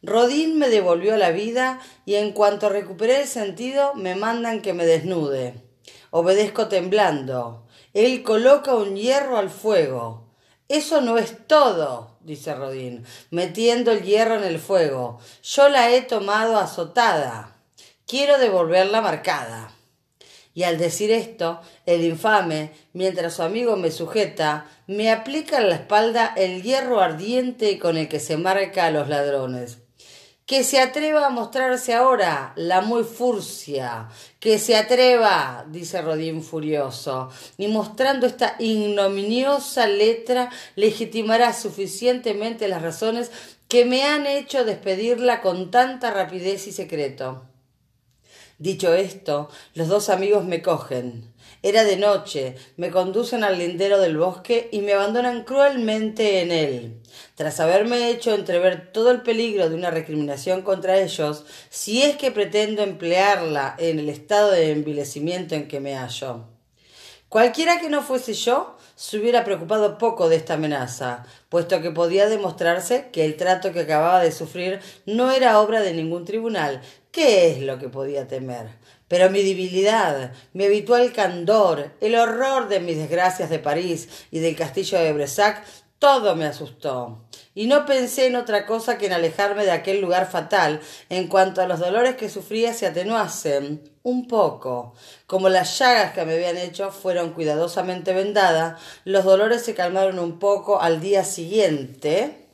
Rodín 0.00 0.56
me 0.56 0.68
devolvió 0.68 1.16
la 1.16 1.32
vida 1.32 1.80
y 2.06 2.14
en 2.14 2.30
cuanto 2.30 2.68
recuperé 2.68 3.22
el 3.22 3.26
sentido 3.26 3.94
me 3.96 4.14
mandan 4.14 4.62
que 4.62 4.72
me 4.72 4.86
desnude. 4.86 5.54
Obedezco 6.10 6.68
temblando. 6.68 7.66
Él 7.92 8.22
coloca 8.22 8.76
un 8.76 8.94
hierro 8.94 9.36
al 9.36 9.50
fuego. 9.50 10.30
Eso 10.68 11.00
no 11.00 11.18
es 11.18 11.48
todo, 11.48 12.09
dice 12.20 12.54
Rodín, 12.54 13.04
metiendo 13.30 13.92
el 13.92 14.02
hierro 14.02 14.36
en 14.36 14.44
el 14.44 14.58
fuego. 14.58 15.20
Yo 15.42 15.68
la 15.68 15.90
he 15.90 16.02
tomado 16.02 16.58
azotada. 16.58 17.56
Quiero 18.06 18.38
devolverla 18.38 19.00
marcada. 19.00 19.72
Y 20.52 20.64
al 20.64 20.78
decir 20.78 21.10
esto, 21.12 21.60
el 21.86 22.04
infame, 22.04 22.72
mientras 22.92 23.34
su 23.34 23.42
amigo 23.42 23.76
me 23.76 23.90
sujeta, 23.90 24.66
me 24.86 25.10
aplica 25.10 25.58
en 25.58 25.68
la 25.68 25.76
espalda 25.76 26.34
el 26.36 26.62
hierro 26.62 27.00
ardiente 27.00 27.78
con 27.78 27.96
el 27.96 28.08
que 28.08 28.18
se 28.18 28.36
marca 28.36 28.86
a 28.86 28.90
los 28.90 29.08
ladrones. 29.08 29.78
Que 30.46 30.64
se 30.64 30.80
atreva 30.80 31.26
a 31.26 31.30
mostrarse 31.30 31.94
ahora 31.94 32.52
la 32.56 32.80
muy 32.80 33.04
furcia. 33.04 34.08
Que 34.40 34.58
se 34.58 34.74
atreva, 34.74 35.66
dice 35.68 36.02
Rodín 36.02 36.42
furioso, 36.42 37.30
y 37.58 37.68
mostrando 37.68 38.26
esta 38.26 38.56
ignominiosa 38.58 39.86
letra 39.86 40.50
legitimará 40.76 41.52
suficientemente 41.52 42.66
las 42.66 42.82
razones 42.82 43.30
que 43.68 43.84
me 43.84 44.02
han 44.02 44.26
hecho 44.26 44.64
despedirla 44.64 45.42
con 45.42 45.70
tanta 45.70 46.10
rapidez 46.10 46.66
y 46.66 46.72
secreto. 46.72 47.42
Dicho 48.58 48.92
esto, 48.94 49.48
los 49.74 49.88
dos 49.88 50.08
amigos 50.08 50.44
me 50.44 50.60
cogen. 50.60 51.29
Era 51.62 51.84
de 51.84 51.98
noche, 51.98 52.56
me 52.78 52.90
conducen 52.90 53.44
al 53.44 53.58
lindero 53.58 54.00
del 54.00 54.16
bosque 54.16 54.70
y 54.72 54.80
me 54.80 54.94
abandonan 54.94 55.44
cruelmente 55.44 56.40
en 56.40 56.52
él. 56.52 56.96
Tras 57.34 57.60
haberme 57.60 58.08
hecho 58.08 58.34
entrever 58.34 58.92
todo 58.92 59.10
el 59.10 59.20
peligro 59.20 59.68
de 59.68 59.74
una 59.74 59.90
recriminación 59.90 60.62
contra 60.62 60.98
ellos, 60.98 61.44
si 61.68 62.02
es 62.02 62.16
que 62.16 62.30
pretendo 62.30 62.82
emplearla 62.82 63.74
en 63.78 63.98
el 63.98 64.08
estado 64.08 64.50
de 64.52 64.72
envilecimiento 64.72 65.54
en 65.54 65.68
que 65.68 65.80
me 65.80 65.96
hallo. 65.96 66.46
Cualquiera 67.28 67.78
que 67.78 67.90
no 67.90 68.02
fuese 68.02 68.32
yo 68.32 68.76
se 68.96 69.18
hubiera 69.18 69.44
preocupado 69.44 69.98
poco 69.98 70.30
de 70.30 70.36
esta 70.36 70.54
amenaza, 70.54 71.24
puesto 71.50 71.82
que 71.82 71.90
podía 71.90 72.26
demostrarse 72.26 73.10
que 73.12 73.26
el 73.26 73.36
trato 73.36 73.72
que 73.72 73.80
acababa 73.80 74.20
de 74.20 74.32
sufrir 74.32 74.80
no 75.04 75.30
era 75.30 75.60
obra 75.60 75.80
de 75.80 75.92
ningún 75.92 76.24
tribunal. 76.24 76.80
¿Qué 77.12 77.50
es 77.50 77.60
lo 77.60 77.78
que 77.78 77.88
podía 77.88 78.26
temer? 78.26 78.79
Pero 79.10 79.28
mi 79.28 79.42
debilidad, 79.42 80.32
mi 80.52 80.66
habitual 80.66 81.12
candor, 81.12 81.90
el 82.00 82.14
horror 82.14 82.68
de 82.68 82.78
mis 82.78 82.96
desgracias 82.96 83.50
de 83.50 83.58
París 83.58 84.08
y 84.30 84.38
del 84.38 84.54
castillo 84.54 84.98
de 84.98 85.12
Bresac, 85.12 85.64
todo 85.98 86.36
me 86.36 86.44
asustó. 86.46 87.24
Y 87.52 87.66
no 87.66 87.86
pensé 87.86 88.28
en 88.28 88.36
otra 88.36 88.66
cosa 88.66 88.98
que 88.98 89.06
en 89.06 89.12
alejarme 89.12 89.64
de 89.64 89.72
aquel 89.72 90.00
lugar 90.00 90.30
fatal, 90.30 90.80
en 91.08 91.26
cuanto 91.26 91.60
a 91.60 91.66
los 91.66 91.80
dolores 91.80 92.14
que 92.14 92.28
sufría 92.28 92.72
se 92.72 92.86
atenuasen 92.86 93.82
un 94.04 94.28
poco. 94.28 94.94
Como 95.26 95.48
las 95.48 95.76
llagas 95.80 96.12
que 96.12 96.24
me 96.24 96.34
habían 96.34 96.56
hecho 96.56 96.92
fueron 96.92 97.32
cuidadosamente 97.32 98.14
vendadas, 98.14 98.80
los 99.04 99.24
dolores 99.24 99.64
se 99.64 99.74
calmaron 99.74 100.20
un 100.20 100.38
poco 100.38 100.80
al 100.80 101.00
día 101.00 101.24
siguiente, 101.24 102.46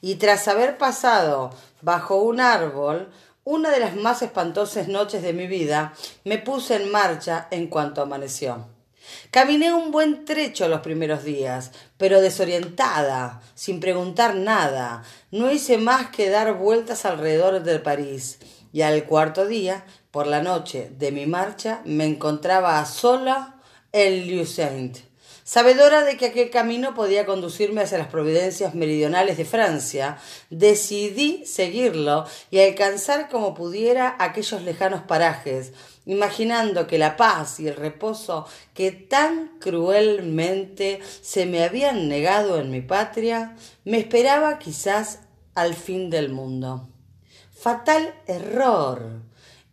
y 0.00 0.14
tras 0.14 0.48
haber 0.48 0.78
pasado 0.78 1.50
bajo 1.82 2.16
un 2.16 2.40
árbol, 2.40 3.12
una 3.44 3.70
de 3.70 3.80
las 3.80 3.96
más 3.96 4.22
espantosas 4.22 4.88
noches 4.88 5.22
de 5.22 5.32
mi 5.32 5.46
vida 5.46 5.94
me 6.24 6.38
puse 6.38 6.76
en 6.76 6.90
marcha 6.90 7.48
en 7.50 7.66
cuanto 7.66 8.02
amaneció. 8.02 8.68
Caminé 9.30 9.72
un 9.72 9.90
buen 9.90 10.24
trecho 10.24 10.68
los 10.68 10.80
primeros 10.80 11.24
días, 11.24 11.72
pero 11.96 12.20
desorientada, 12.20 13.40
sin 13.54 13.80
preguntar 13.80 14.36
nada. 14.36 15.02
No 15.30 15.50
hice 15.50 15.76
más 15.76 16.10
que 16.10 16.30
dar 16.30 16.54
vueltas 16.54 17.04
alrededor 17.04 17.62
de 17.62 17.78
París, 17.80 18.38
y 18.72 18.82
al 18.82 19.04
cuarto 19.04 19.46
día, 19.46 19.84
por 20.10 20.26
la 20.26 20.42
noche 20.42 20.92
de 20.98 21.10
mi 21.10 21.26
marcha, 21.26 21.82
me 21.84 22.04
encontraba 22.04 22.84
sola 22.84 23.56
en 23.92 24.36
Lucent 24.36 25.11
Sabedora 25.52 26.02
de 26.02 26.16
que 26.16 26.28
aquel 26.28 26.48
camino 26.48 26.94
podía 26.94 27.26
conducirme 27.26 27.82
hacia 27.82 27.98
las 27.98 28.06
providencias 28.06 28.74
meridionales 28.74 29.36
de 29.36 29.44
Francia, 29.44 30.16
decidí 30.48 31.44
seguirlo 31.44 32.24
y 32.50 32.60
alcanzar 32.60 33.28
como 33.28 33.52
pudiera 33.52 34.16
aquellos 34.18 34.62
lejanos 34.62 35.02
parajes, 35.02 35.74
imaginando 36.06 36.86
que 36.86 36.96
la 36.96 37.18
paz 37.18 37.60
y 37.60 37.68
el 37.68 37.76
reposo 37.76 38.46
que 38.72 38.92
tan 38.92 39.58
cruelmente 39.60 41.00
se 41.20 41.44
me 41.44 41.62
habían 41.64 42.08
negado 42.08 42.58
en 42.58 42.70
mi 42.70 42.80
patria, 42.80 43.54
me 43.84 43.98
esperaba 43.98 44.58
quizás 44.58 45.18
al 45.54 45.74
fin 45.74 46.08
del 46.08 46.30
mundo. 46.30 46.88
Fatal 47.54 48.14
error. 48.26 49.20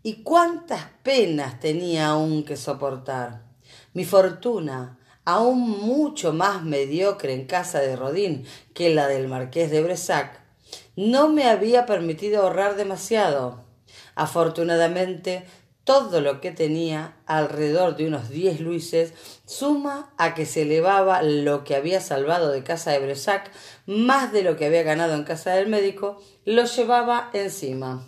Y 0.03 0.23
cuántas 0.23 0.87
penas 1.03 1.61
tenía 1.61 2.07
aún 2.07 2.43
que 2.43 2.57
soportar. 2.57 3.43
Mi 3.93 4.03
fortuna, 4.03 4.98
aún 5.29 5.69
mucho 5.69 6.33
más 6.33 6.63
mediocre 6.63 7.33
en 7.33 7.45
casa 7.45 7.81
de 7.81 7.95
Rodín 7.95 8.45
que 8.73 8.89
la 8.89 9.07
del 9.07 9.27
marqués 9.27 9.69
de 9.69 9.83
Bresac, 9.83 10.41
no 10.95 11.29
me 11.29 11.43
había 11.43 11.85
permitido 11.85 12.41
ahorrar 12.41 12.75
demasiado. 12.75 13.63
Afortunadamente, 14.15 15.45
todo 15.83 16.19
lo 16.21 16.41
que 16.41 16.51
tenía, 16.51 17.15
alrededor 17.27 17.95
de 17.95 18.07
unos 18.07 18.29
diez 18.29 18.59
luises, 18.59 19.13
suma 19.45 20.11
a 20.17 20.33
que 20.33 20.47
se 20.47 20.63
elevaba 20.63 21.21
lo 21.21 21.63
que 21.63 21.75
había 21.75 22.01
salvado 22.01 22.49
de 22.49 22.63
casa 22.63 22.91
de 22.91 22.99
Bresac, 22.99 23.51
más 23.85 24.33
de 24.33 24.41
lo 24.41 24.57
que 24.57 24.65
había 24.65 24.81
ganado 24.81 25.13
en 25.13 25.25
casa 25.25 25.51
del 25.51 25.67
médico, 25.67 26.19
lo 26.43 26.65
llevaba 26.65 27.29
encima. 27.33 28.03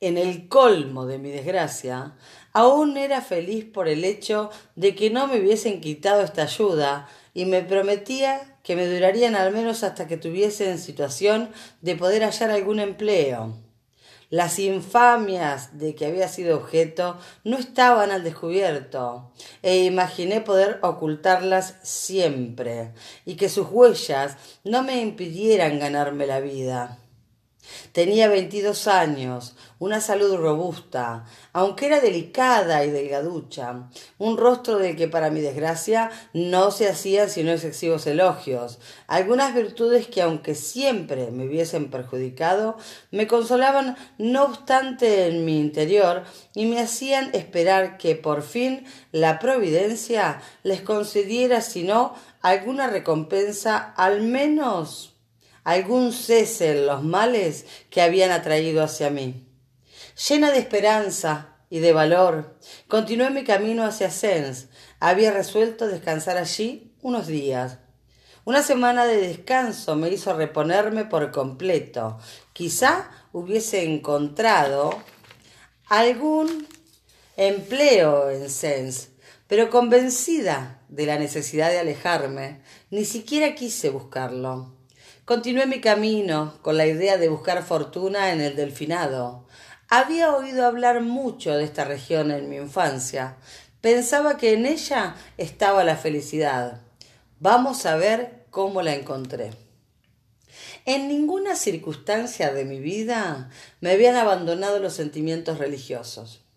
En 0.00 0.16
el 0.16 0.48
colmo 0.48 1.06
de 1.06 1.18
mi 1.18 1.32
desgracia, 1.32 2.14
aún 2.58 2.96
era 2.96 3.20
feliz 3.20 3.64
por 3.66 3.86
el 3.86 4.04
hecho 4.04 4.50
de 4.74 4.96
que 4.96 5.10
no 5.10 5.28
me 5.28 5.38
hubiesen 5.38 5.80
quitado 5.80 6.22
esta 6.22 6.42
ayuda 6.42 7.08
y 7.32 7.44
me 7.44 7.62
prometía 7.62 8.56
que 8.64 8.74
me 8.74 8.84
durarían 8.84 9.36
al 9.36 9.52
menos 9.52 9.84
hasta 9.84 10.08
que 10.08 10.16
tuviese 10.16 10.68
en 10.68 10.80
situación 10.80 11.50
de 11.82 11.94
poder 11.94 12.24
hallar 12.24 12.50
algún 12.50 12.80
empleo. 12.80 13.54
Las 14.28 14.58
infamias 14.58 15.78
de 15.78 15.94
que 15.94 16.06
había 16.06 16.26
sido 16.26 16.56
objeto 16.56 17.16
no 17.44 17.58
estaban 17.58 18.10
al 18.10 18.24
descubierto, 18.24 19.30
e 19.62 19.84
imaginé 19.84 20.40
poder 20.40 20.80
ocultarlas 20.82 21.76
siempre, 21.84 22.92
y 23.24 23.36
que 23.36 23.48
sus 23.48 23.68
huellas 23.70 24.36
no 24.64 24.82
me 24.82 25.00
impidieran 25.00 25.78
ganarme 25.78 26.26
la 26.26 26.40
vida. 26.40 26.98
Tenía 27.92 28.28
veintidós 28.28 28.86
años, 28.86 29.56
una 29.78 30.00
salud 30.00 30.36
robusta, 30.36 31.24
aunque 31.52 31.86
era 31.86 32.00
delicada 32.00 32.84
y 32.84 32.90
delgaducha, 32.90 33.88
un 34.18 34.36
rostro 34.36 34.78
del 34.78 34.96
que 34.96 35.08
para 35.08 35.30
mi 35.30 35.40
desgracia 35.40 36.10
no 36.32 36.70
se 36.70 36.88
hacían 36.88 37.30
sino 37.30 37.52
excesivos 37.52 38.06
elogios, 38.06 38.78
algunas 39.06 39.54
virtudes 39.54 40.08
que 40.08 40.22
aunque 40.22 40.54
siempre 40.54 41.30
me 41.30 41.46
hubiesen 41.46 41.90
perjudicado, 41.90 42.76
me 43.10 43.26
consolaban 43.26 43.96
no 44.18 44.44
obstante 44.44 45.26
en 45.28 45.44
mi 45.44 45.58
interior 45.58 46.24
y 46.54 46.66
me 46.66 46.80
hacían 46.80 47.30
esperar 47.34 47.98
que 47.98 48.16
por 48.16 48.42
fin 48.42 48.84
la 49.12 49.38
providencia 49.38 50.40
les 50.62 50.82
concediera 50.82 51.60
si 51.60 51.82
no 51.82 52.14
alguna 52.42 52.88
recompensa 52.88 53.76
al 53.96 54.22
menos 54.22 55.17
algún 55.68 56.14
cese 56.14 56.70
en 56.70 56.86
los 56.86 57.04
males 57.04 57.66
que 57.90 58.00
habían 58.00 58.30
atraído 58.30 58.82
hacia 58.82 59.10
mí. 59.10 59.46
Llena 60.26 60.50
de 60.50 60.60
esperanza 60.60 61.58
y 61.68 61.80
de 61.80 61.92
valor, 61.92 62.56
continué 62.88 63.28
mi 63.28 63.44
camino 63.44 63.84
hacia 63.84 64.10
Sens. 64.10 64.68
Había 64.98 65.30
resuelto 65.30 65.86
descansar 65.86 66.38
allí 66.38 66.94
unos 67.02 67.26
días. 67.26 67.76
Una 68.46 68.62
semana 68.62 69.04
de 69.04 69.18
descanso 69.18 69.94
me 69.94 70.08
hizo 70.08 70.32
reponerme 70.32 71.04
por 71.04 71.30
completo. 71.32 72.18
Quizá 72.54 73.10
hubiese 73.32 73.84
encontrado 73.84 74.98
algún 75.90 76.66
empleo 77.36 78.30
en 78.30 78.48
Sens, 78.48 79.10
pero 79.46 79.68
convencida 79.68 80.80
de 80.88 81.04
la 81.04 81.18
necesidad 81.18 81.68
de 81.68 81.80
alejarme, 81.80 82.62
ni 82.88 83.04
siquiera 83.04 83.54
quise 83.54 83.90
buscarlo. 83.90 84.77
Continué 85.28 85.66
mi 85.66 85.82
camino 85.82 86.54
con 86.62 86.78
la 86.78 86.86
idea 86.86 87.18
de 87.18 87.28
buscar 87.28 87.62
fortuna 87.62 88.32
en 88.32 88.40
el 88.40 88.56
delfinado. 88.56 89.44
Había 89.90 90.34
oído 90.34 90.64
hablar 90.64 91.02
mucho 91.02 91.54
de 91.54 91.64
esta 91.64 91.84
región 91.84 92.30
en 92.30 92.48
mi 92.48 92.56
infancia. 92.56 93.36
Pensaba 93.82 94.38
que 94.38 94.54
en 94.54 94.64
ella 94.64 95.16
estaba 95.36 95.84
la 95.84 95.96
felicidad. 95.96 96.80
Vamos 97.40 97.84
a 97.84 97.96
ver 97.96 98.46
cómo 98.48 98.80
la 98.80 98.94
encontré. 98.94 99.50
En 100.86 101.08
ninguna 101.08 101.56
circunstancia 101.56 102.54
de 102.54 102.64
mi 102.64 102.80
vida 102.80 103.50
me 103.82 103.90
habían 103.90 104.16
abandonado 104.16 104.78
los 104.78 104.94
sentimientos 104.94 105.58
religiosos 105.58 106.47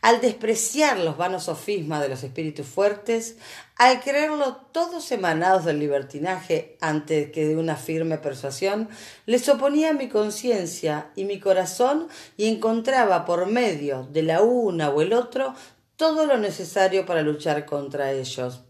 al 0.00 0.20
despreciar 0.20 0.98
los 0.98 1.16
vanos 1.16 1.44
sofismas 1.44 2.00
de 2.00 2.08
los 2.08 2.22
espíritus 2.22 2.66
fuertes, 2.66 3.36
al 3.76 4.00
creerlo 4.00 4.56
todos 4.72 5.10
emanados 5.12 5.64
del 5.64 5.78
libertinaje 5.78 6.76
antes 6.80 7.30
que 7.30 7.46
de 7.46 7.56
una 7.56 7.76
firme 7.76 8.18
persuasión, 8.18 8.88
les 9.26 9.48
oponía 9.48 9.92
mi 9.92 10.08
conciencia 10.08 11.10
y 11.16 11.24
mi 11.24 11.40
corazón 11.40 12.08
y 12.36 12.46
encontraba 12.46 13.24
por 13.24 13.46
medio 13.46 14.08
de 14.10 14.22
la 14.22 14.42
una 14.42 14.90
o 14.90 15.02
el 15.02 15.12
otro 15.12 15.54
todo 15.96 16.26
lo 16.26 16.38
necesario 16.38 17.06
para 17.06 17.22
luchar 17.22 17.66
contra 17.66 18.12
ellos 18.12 18.60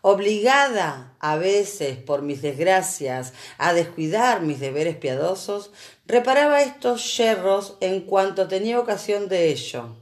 obligada 0.00 1.14
a 1.18 1.36
veces 1.36 1.98
por 1.98 2.22
mis 2.22 2.42
desgracias 2.42 3.32
a 3.58 3.72
descuidar 3.72 4.42
mis 4.42 4.60
deberes 4.60 4.96
piadosos, 4.96 5.70
reparaba 6.06 6.62
estos 6.62 7.16
yerros 7.16 7.76
en 7.80 8.02
cuanto 8.02 8.48
tenía 8.48 8.78
ocasión 8.78 9.28
de 9.28 9.50
ello. 9.50 9.94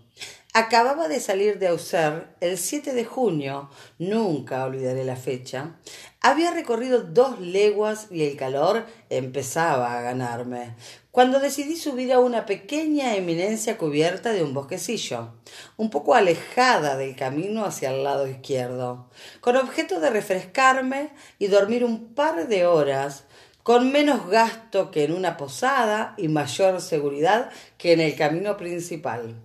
Acababa 0.59 1.07
de 1.07 1.21
salir 1.21 1.59
de 1.59 1.69
Auxerre 1.69 2.29
el 2.41 2.57
7 2.57 2.95
de 2.95 3.05
junio, 3.05 3.69
nunca 3.99 4.65
olvidaré 4.65 5.05
la 5.05 5.17
fecha. 5.17 5.77
Había 6.23 6.51
recorrido 6.51 7.03
dos 7.03 7.39
leguas 7.41 8.07
y 8.11 8.25
el 8.25 8.39
calor 8.39 8.87
empezaba 9.11 9.99
a 9.99 10.01
ganarme, 10.01 10.75
cuando 11.11 11.41
decidí 11.41 11.77
subir 11.77 12.11
a 12.11 12.21
una 12.21 12.47
pequeña 12.47 13.17
eminencia 13.17 13.77
cubierta 13.77 14.33
de 14.33 14.43
un 14.43 14.55
bosquecillo, 14.55 15.35
un 15.77 15.91
poco 15.91 16.15
alejada 16.15 16.97
del 16.97 17.17
camino 17.17 17.67
hacia 17.67 17.91
el 17.91 18.03
lado 18.03 18.27
izquierdo, 18.27 19.11
con 19.43 19.57
objeto 19.57 20.01
de 20.01 20.09
refrescarme 20.09 21.11
y 21.39 21.49
dormir 21.49 21.85
un 21.85 22.15
par 22.15 22.49
de 22.49 22.65
horas, 22.65 23.25
con 23.63 23.93
menos 23.93 24.27
gasto 24.31 24.91
que 24.91 25.05
en 25.05 25.13
una 25.13 25.37
posada 25.37 26.15
y 26.17 26.29
mayor 26.29 26.81
seguridad 26.81 27.51
que 27.77 27.93
en 27.93 28.01
el 28.01 28.17
camino 28.17 28.57
principal. 28.57 29.43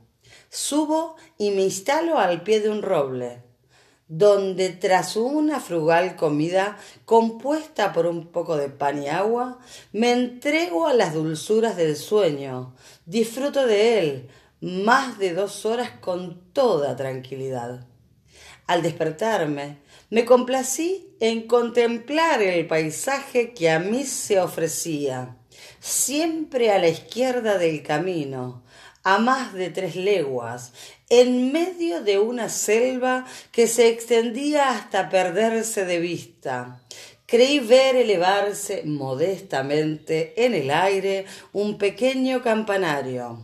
Subo 0.54 1.16
y 1.38 1.52
me 1.52 1.62
instalo 1.62 2.20
al 2.20 2.44
pie 2.44 2.60
de 2.60 2.70
un 2.70 2.82
roble, 2.82 3.42
donde 4.10 4.68
tras 4.68 5.16
una 5.16 5.62
frugal 5.62 6.18
comida 6.18 6.78
compuesta 7.06 7.94
por 7.94 8.06
un 8.06 8.34
poco 8.34 8.58
de 8.58 8.68
pan 8.68 9.02
y 9.02 9.08
agua, 9.08 9.60
me 9.94 10.12
entrego 10.12 10.88
a 10.88 10.94
las 10.94 11.14
dulzuras 11.14 11.78
del 11.78 11.96
sueño, 11.96 12.76
disfruto 13.06 13.66
de 13.66 14.00
él 14.00 14.30
más 14.60 15.18
de 15.20 15.34
dos 15.34 15.66
horas 15.66 15.92
con 16.02 16.42
toda 16.52 16.98
tranquilidad. 16.98 17.88
Al 18.68 18.82
despertarme, 18.82 19.78
me 20.10 20.26
complací 20.26 21.16
en 21.22 21.48
contemplar 21.48 22.42
el 22.42 22.68
paisaje 22.68 23.54
que 23.54 23.70
a 23.70 23.80
mí 23.80 24.04
se 24.04 24.42
ofrecía, 24.42 25.38
siempre 25.80 26.72
a 26.72 26.78
la 26.78 26.90
izquierda 26.90 27.58
del 27.58 27.84
camino, 27.84 28.64
a 29.04 29.18
más 29.18 29.54
de 29.54 29.70
tres 29.70 29.96
leguas, 29.96 30.74
en 31.10 31.52
medio 31.52 32.02
de 32.02 32.20
una 32.20 32.50
selva 32.50 33.26
que 33.52 33.68
se 33.68 33.90
extendía 33.90 34.70
hasta 34.72 35.10
perderse 35.10 35.86
de 35.86 36.00
vista. 36.00 36.82
Creí 37.26 37.60
ver 37.60 37.96
elevarse 37.96 38.84
modestamente 38.86 40.46
en 40.46 40.54
el 40.54 40.70
aire 40.70 41.26
un 41.54 41.78
pequeño 41.78 42.42
campanario. 42.42 43.44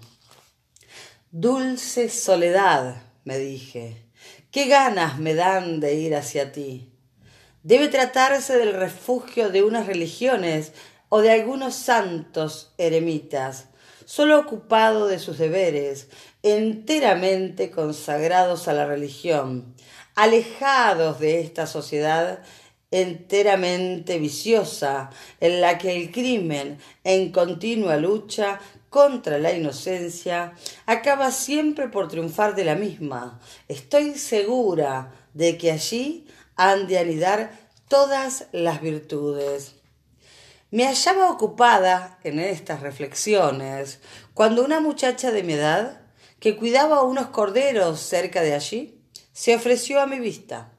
Dulce 1.32 2.10
soledad, 2.10 3.02
me 3.24 3.38
dije, 3.38 4.04
qué 4.52 4.68
ganas 4.68 5.20
me 5.20 5.36
dan 5.36 5.80
de 5.80 5.96
ir 5.96 6.16
hacia 6.16 6.52
ti. 6.52 6.92
Debe 7.64 7.88
tratarse 7.88 8.58
del 8.58 8.74
refugio 8.74 9.50
de 9.50 9.64
unas 9.64 9.88
religiones 9.88 10.72
o 11.10 11.22
de 11.22 11.32
algunos 11.32 11.76
santos 11.76 12.74
eremitas, 12.78 13.68
solo 14.08 14.40
ocupado 14.40 15.08
de 15.08 15.20
sus 15.20 15.38
deberes, 15.38 16.08
enteramente 16.42 17.72
consagrados 17.72 18.70
a 18.70 18.74
la 18.74 18.86
religión, 18.86 19.76
alejados 20.16 21.20
de 21.20 21.42
esta 21.42 21.68
sociedad 21.68 22.40
enteramente 22.90 24.18
viciosa, 24.18 25.10
en 25.42 25.60
la 25.60 25.78
que 25.78 25.94
el 25.98 26.12
crimen, 26.14 26.78
en 27.04 27.34
continua 27.34 27.98
lucha 27.98 28.62
contra 28.90 29.40
la 29.40 29.52
inocencia, 29.52 30.54
acaba 30.86 31.32
siempre 31.32 31.90
por 31.90 32.08
triunfar 32.08 32.56
de 32.56 32.64
la 32.64 32.76
misma. 32.76 33.42
Estoy 33.68 34.14
segura 34.14 35.12
de 35.34 35.58
que 35.58 35.72
allí 35.72 36.28
han 36.56 36.88
de 36.88 36.98
anidar 36.98 37.52
todas 37.90 38.48
las 38.54 38.80
virtudes. 38.80 39.77
Me 40.70 40.86
hallaba 40.86 41.32
ocupada 41.32 42.20
en 42.26 42.40
estas 42.40 42.82
reflexiones 42.82 44.00
cuando 44.34 44.66
una 44.66 44.82
muchacha 44.82 45.32
de 45.32 45.42
mi 45.42 45.54
edad, 45.54 46.02
que 46.40 46.58
cuidaba 46.58 47.04
unos 47.04 47.28
corderos 47.28 48.02
cerca 48.02 48.42
de 48.42 48.54
allí, 48.54 49.02
se 49.32 49.56
ofreció 49.56 50.02
a 50.02 50.08
mi 50.08 50.20
vista. 50.20 50.74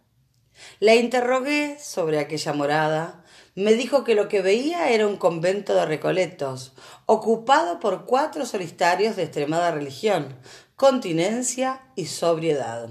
La 0.78 0.94
interrogué 0.94 1.78
sobre 1.80 2.18
aquella 2.18 2.52
morada, 2.52 3.24
me 3.54 3.72
dijo 3.72 4.04
que 4.04 4.14
lo 4.14 4.28
que 4.28 4.42
veía 4.42 4.90
era 4.90 5.06
un 5.06 5.16
convento 5.16 5.74
de 5.74 5.86
recoletos, 5.86 6.74
ocupado 7.06 7.80
por 7.80 8.04
cuatro 8.04 8.44
solitarios 8.44 9.16
de 9.16 9.22
extremada 9.22 9.70
religión, 9.70 10.38
continencia 10.76 11.80
y 11.96 12.06
sobriedad. 12.06 12.90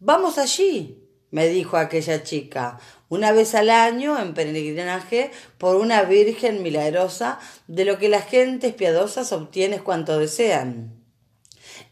Vamos 0.00 0.38
allí, 0.38 1.08
me 1.30 1.48
dijo 1.48 1.76
aquella 1.76 2.22
chica, 2.22 2.78
una 3.08 3.32
vez 3.32 3.54
al 3.54 3.70
año 3.70 4.18
en 4.20 4.34
peregrinaje 4.34 5.30
por 5.58 5.76
una 5.76 6.02
Virgen 6.02 6.62
milagrosa, 6.62 7.38
de 7.66 7.84
lo 7.84 7.98
que 7.98 8.08
las 8.08 8.26
gentes 8.26 8.72
piadosas 8.74 9.32
obtienen 9.32 9.80
cuanto 9.80 10.18
desean. 10.18 10.96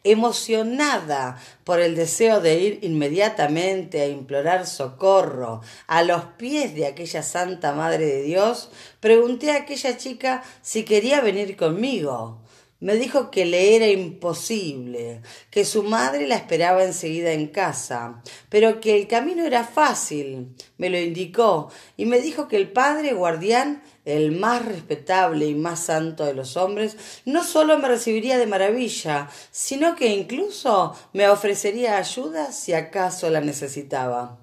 Emocionada 0.04 1.40
por 1.64 1.80
el 1.80 1.96
deseo 1.96 2.40
de 2.40 2.58
ir 2.60 2.78
inmediatamente 2.82 4.00
a 4.00 4.06
implorar 4.06 4.66
socorro 4.66 5.60
a 5.88 6.02
los 6.04 6.22
pies 6.36 6.74
de 6.74 6.86
aquella 6.86 7.22
Santa 7.22 7.72
Madre 7.72 8.06
de 8.06 8.22
Dios, 8.22 8.70
pregunté 9.00 9.50
a 9.50 9.56
aquella 9.56 9.96
chica 9.96 10.44
si 10.62 10.84
quería 10.84 11.20
venir 11.20 11.56
conmigo. 11.56 12.40
Me 12.80 12.94
dijo 12.94 13.32
que 13.32 13.44
le 13.44 13.74
era 13.74 13.88
imposible, 13.88 15.20
que 15.50 15.64
su 15.64 15.82
madre 15.82 16.28
la 16.28 16.36
esperaba 16.36 16.84
enseguida 16.84 17.32
en 17.32 17.48
casa, 17.48 18.22
pero 18.50 18.78
que 18.78 18.96
el 18.96 19.08
camino 19.08 19.44
era 19.44 19.64
fácil. 19.64 20.54
Me 20.76 20.88
lo 20.88 20.96
indicó 20.96 21.72
y 21.96 22.06
me 22.06 22.20
dijo 22.20 22.46
que 22.46 22.56
el 22.56 22.70
padre 22.70 23.14
guardián, 23.14 23.82
el 24.04 24.30
más 24.30 24.64
respetable 24.64 25.46
y 25.46 25.56
más 25.56 25.80
santo 25.86 26.24
de 26.24 26.34
los 26.34 26.56
hombres, 26.56 26.96
no 27.24 27.42
solo 27.42 27.78
me 27.78 27.88
recibiría 27.88 28.38
de 28.38 28.46
maravilla, 28.46 29.28
sino 29.50 29.96
que 29.96 30.14
incluso 30.14 30.94
me 31.12 31.28
ofrecería 31.28 31.98
ayuda 31.98 32.52
si 32.52 32.74
acaso 32.74 33.28
la 33.28 33.40
necesitaba. 33.40 34.38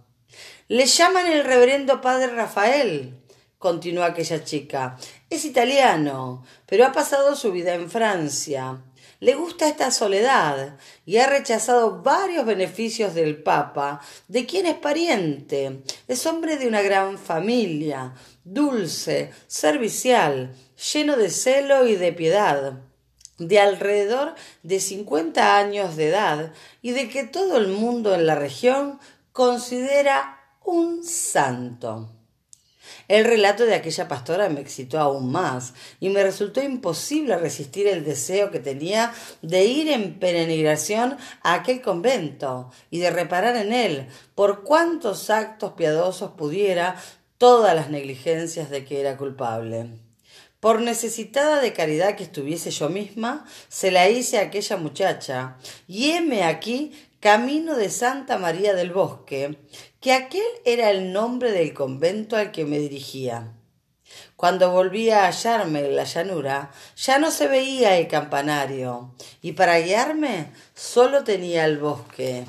Le 0.67 0.85
llaman 0.87 1.27
el 1.27 1.45
reverendo 1.45 2.01
padre 2.01 2.27
Rafael, 2.27 3.15
continuó 3.59 4.03
aquella 4.03 4.43
chica. 4.43 4.97
Es 5.35 5.43
italiano, 5.43 6.45
pero 6.65 6.85
ha 6.85 6.93
pasado 6.93 7.35
su 7.35 7.51
vida 7.51 7.73
en 7.73 7.89
Francia. 7.89 8.81
Le 9.19 9.35
gusta 9.35 9.67
esta 9.67 9.91
soledad 9.91 10.77
y 11.05 11.17
ha 11.17 11.27
rechazado 11.27 12.01
varios 12.01 12.45
beneficios 12.45 13.13
del 13.13 13.43
Papa, 13.43 13.99
de 14.29 14.45
quien 14.45 14.65
es 14.65 14.75
pariente. 14.75 15.81
Es 16.07 16.25
hombre 16.25 16.55
de 16.55 16.69
una 16.69 16.81
gran 16.81 17.17
familia, 17.17 18.13
dulce, 18.45 19.33
servicial, 19.47 20.55
lleno 20.93 21.17
de 21.17 21.29
celo 21.29 21.85
y 21.85 21.97
de 21.97 22.13
piedad 22.13 22.79
de 23.37 23.59
alrededor 23.59 24.35
de 24.63 24.79
cincuenta 24.79 25.57
años 25.57 25.97
de 25.97 26.07
edad 26.07 26.53
y 26.81 26.91
de 26.91 27.09
que 27.09 27.25
todo 27.25 27.57
el 27.57 27.67
mundo 27.67 28.15
en 28.15 28.25
la 28.25 28.35
región 28.35 29.01
considera 29.33 30.39
un 30.63 31.03
santo. 31.03 32.14
El 33.07 33.25
relato 33.25 33.65
de 33.65 33.75
aquella 33.75 34.07
pastora 34.07 34.49
me 34.49 34.61
excitó 34.61 34.99
aún 34.99 35.31
más 35.31 35.73
y 35.99 36.09
me 36.09 36.23
resultó 36.23 36.61
imposible 36.63 37.37
resistir 37.37 37.87
el 37.87 38.03
deseo 38.03 38.49
que 38.49 38.59
tenía 38.59 39.13
de 39.41 39.65
ir 39.65 39.89
en 39.89 40.19
peregrinación 40.19 41.17
a 41.43 41.53
aquel 41.53 41.81
convento 41.81 42.71
y 42.89 42.99
de 42.99 43.11
reparar 43.11 43.55
en 43.57 43.73
él, 43.73 44.07
por 44.33 44.63
cuantos 44.63 45.29
actos 45.29 45.73
piadosos 45.73 46.31
pudiera, 46.31 46.95
todas 47.37 47.75
las 47.75 47.89
negligencias 47.89 48.69
de 48.69 48.85
que 48.85 49.01
era 49.01 49.17
culpable. 49.17 49.89
Por 50.59 50.81
necesitada 50.81 51.61
de 51.61 51.73
caridad 51.73 52.15
que 52.15 52.23
estuviese 52.23 52.71
yo 52.71 52.89
misma, 52.89 53.45
se 53.67 53.91
la 53.91 54.09
hice 54.09 54.39
a 54.39 54.43
aquella 54.43 54.77
muchacha, 54.77 55.57
y 55.87 56.11
heme 56.11 56.43
aquí 56.43 56.91
camino 57.19 57.75
de 57.75 57.89
Santa 57.89 58.37
María 58.37 58.73
del 58.73 58.91
Bosque, 58.91 59.57
que 60.05 60.13
aquel 60.13 60.45
era 60.65 60.91
el 60.91 61.13
nombre 61.13 61.51
del 61.51 61.73
convento 61.73 62.37
al 62.37 62.51
que 62.51 62.63
me 62.63 62.77
dirigía. 62.77 63.53
Cuando 64.35 64.69
volví 64.69 65.09
a 65.09 65.25
hallarme 65.25 65.79
en 65.79 65.95
la 65.95 66.03
llanura, 66.03 66.69
ya 66.95 67.17
no 67.17 67.31
se 67.31 67.47
veía 67.47 67.97
el 67.97 68.07
campanario, 68.07 69.15
y 69.41 69.53
para 69.53 69.79
guiarme 69.79 70.51
solo 70.75 71.23
tenía 71.23 71.65
el 71.65 71.79
bosque. 71.79 72.45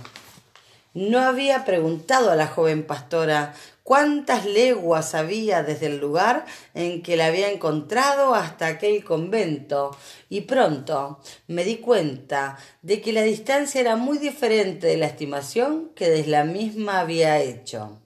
No 0.92 1.21
había 1.21 1.64
preguntado 1.64 2.31
a 2.31 2.37
la 2.37 2.47
joven 2.47 2.87
pastora 2.87 3.55
cuántas 3.87 4.44
leguas 4.46 5.14
había 5.14 5.62
desde 5.62 5.87
el 5.87 5.99
lugar 5.99 6.44
en 6.75 7.05
que 7.05 7.16
la 7.16 7.27
había 7.27 7.53
encontrado 7.53 8.35
hasta 8.35 8.66
aquel 8.66 9.05
convento, 9.05 9.96
y 10.29 10.40
pronto 10.40 11.20
me 11.46 11.62
di 11.62 11.77
cuenta 11.77 12.59
de 12.83 13.01
que 13.01 13.12
la 13.12 13.22
distancia 13.22 13.81
era 13.81 13.94
muy 13.94 14.18
diferente 14.18 14.88
de 14.88 14.96
la 14.96 15.07
estimación 15.07 15.92
que 15.94 16.11
desde 16.11 16.33
la 16.33 16.42
misma 16.42 16.99
había 16.99 17.38
hecho. 17.40 18.01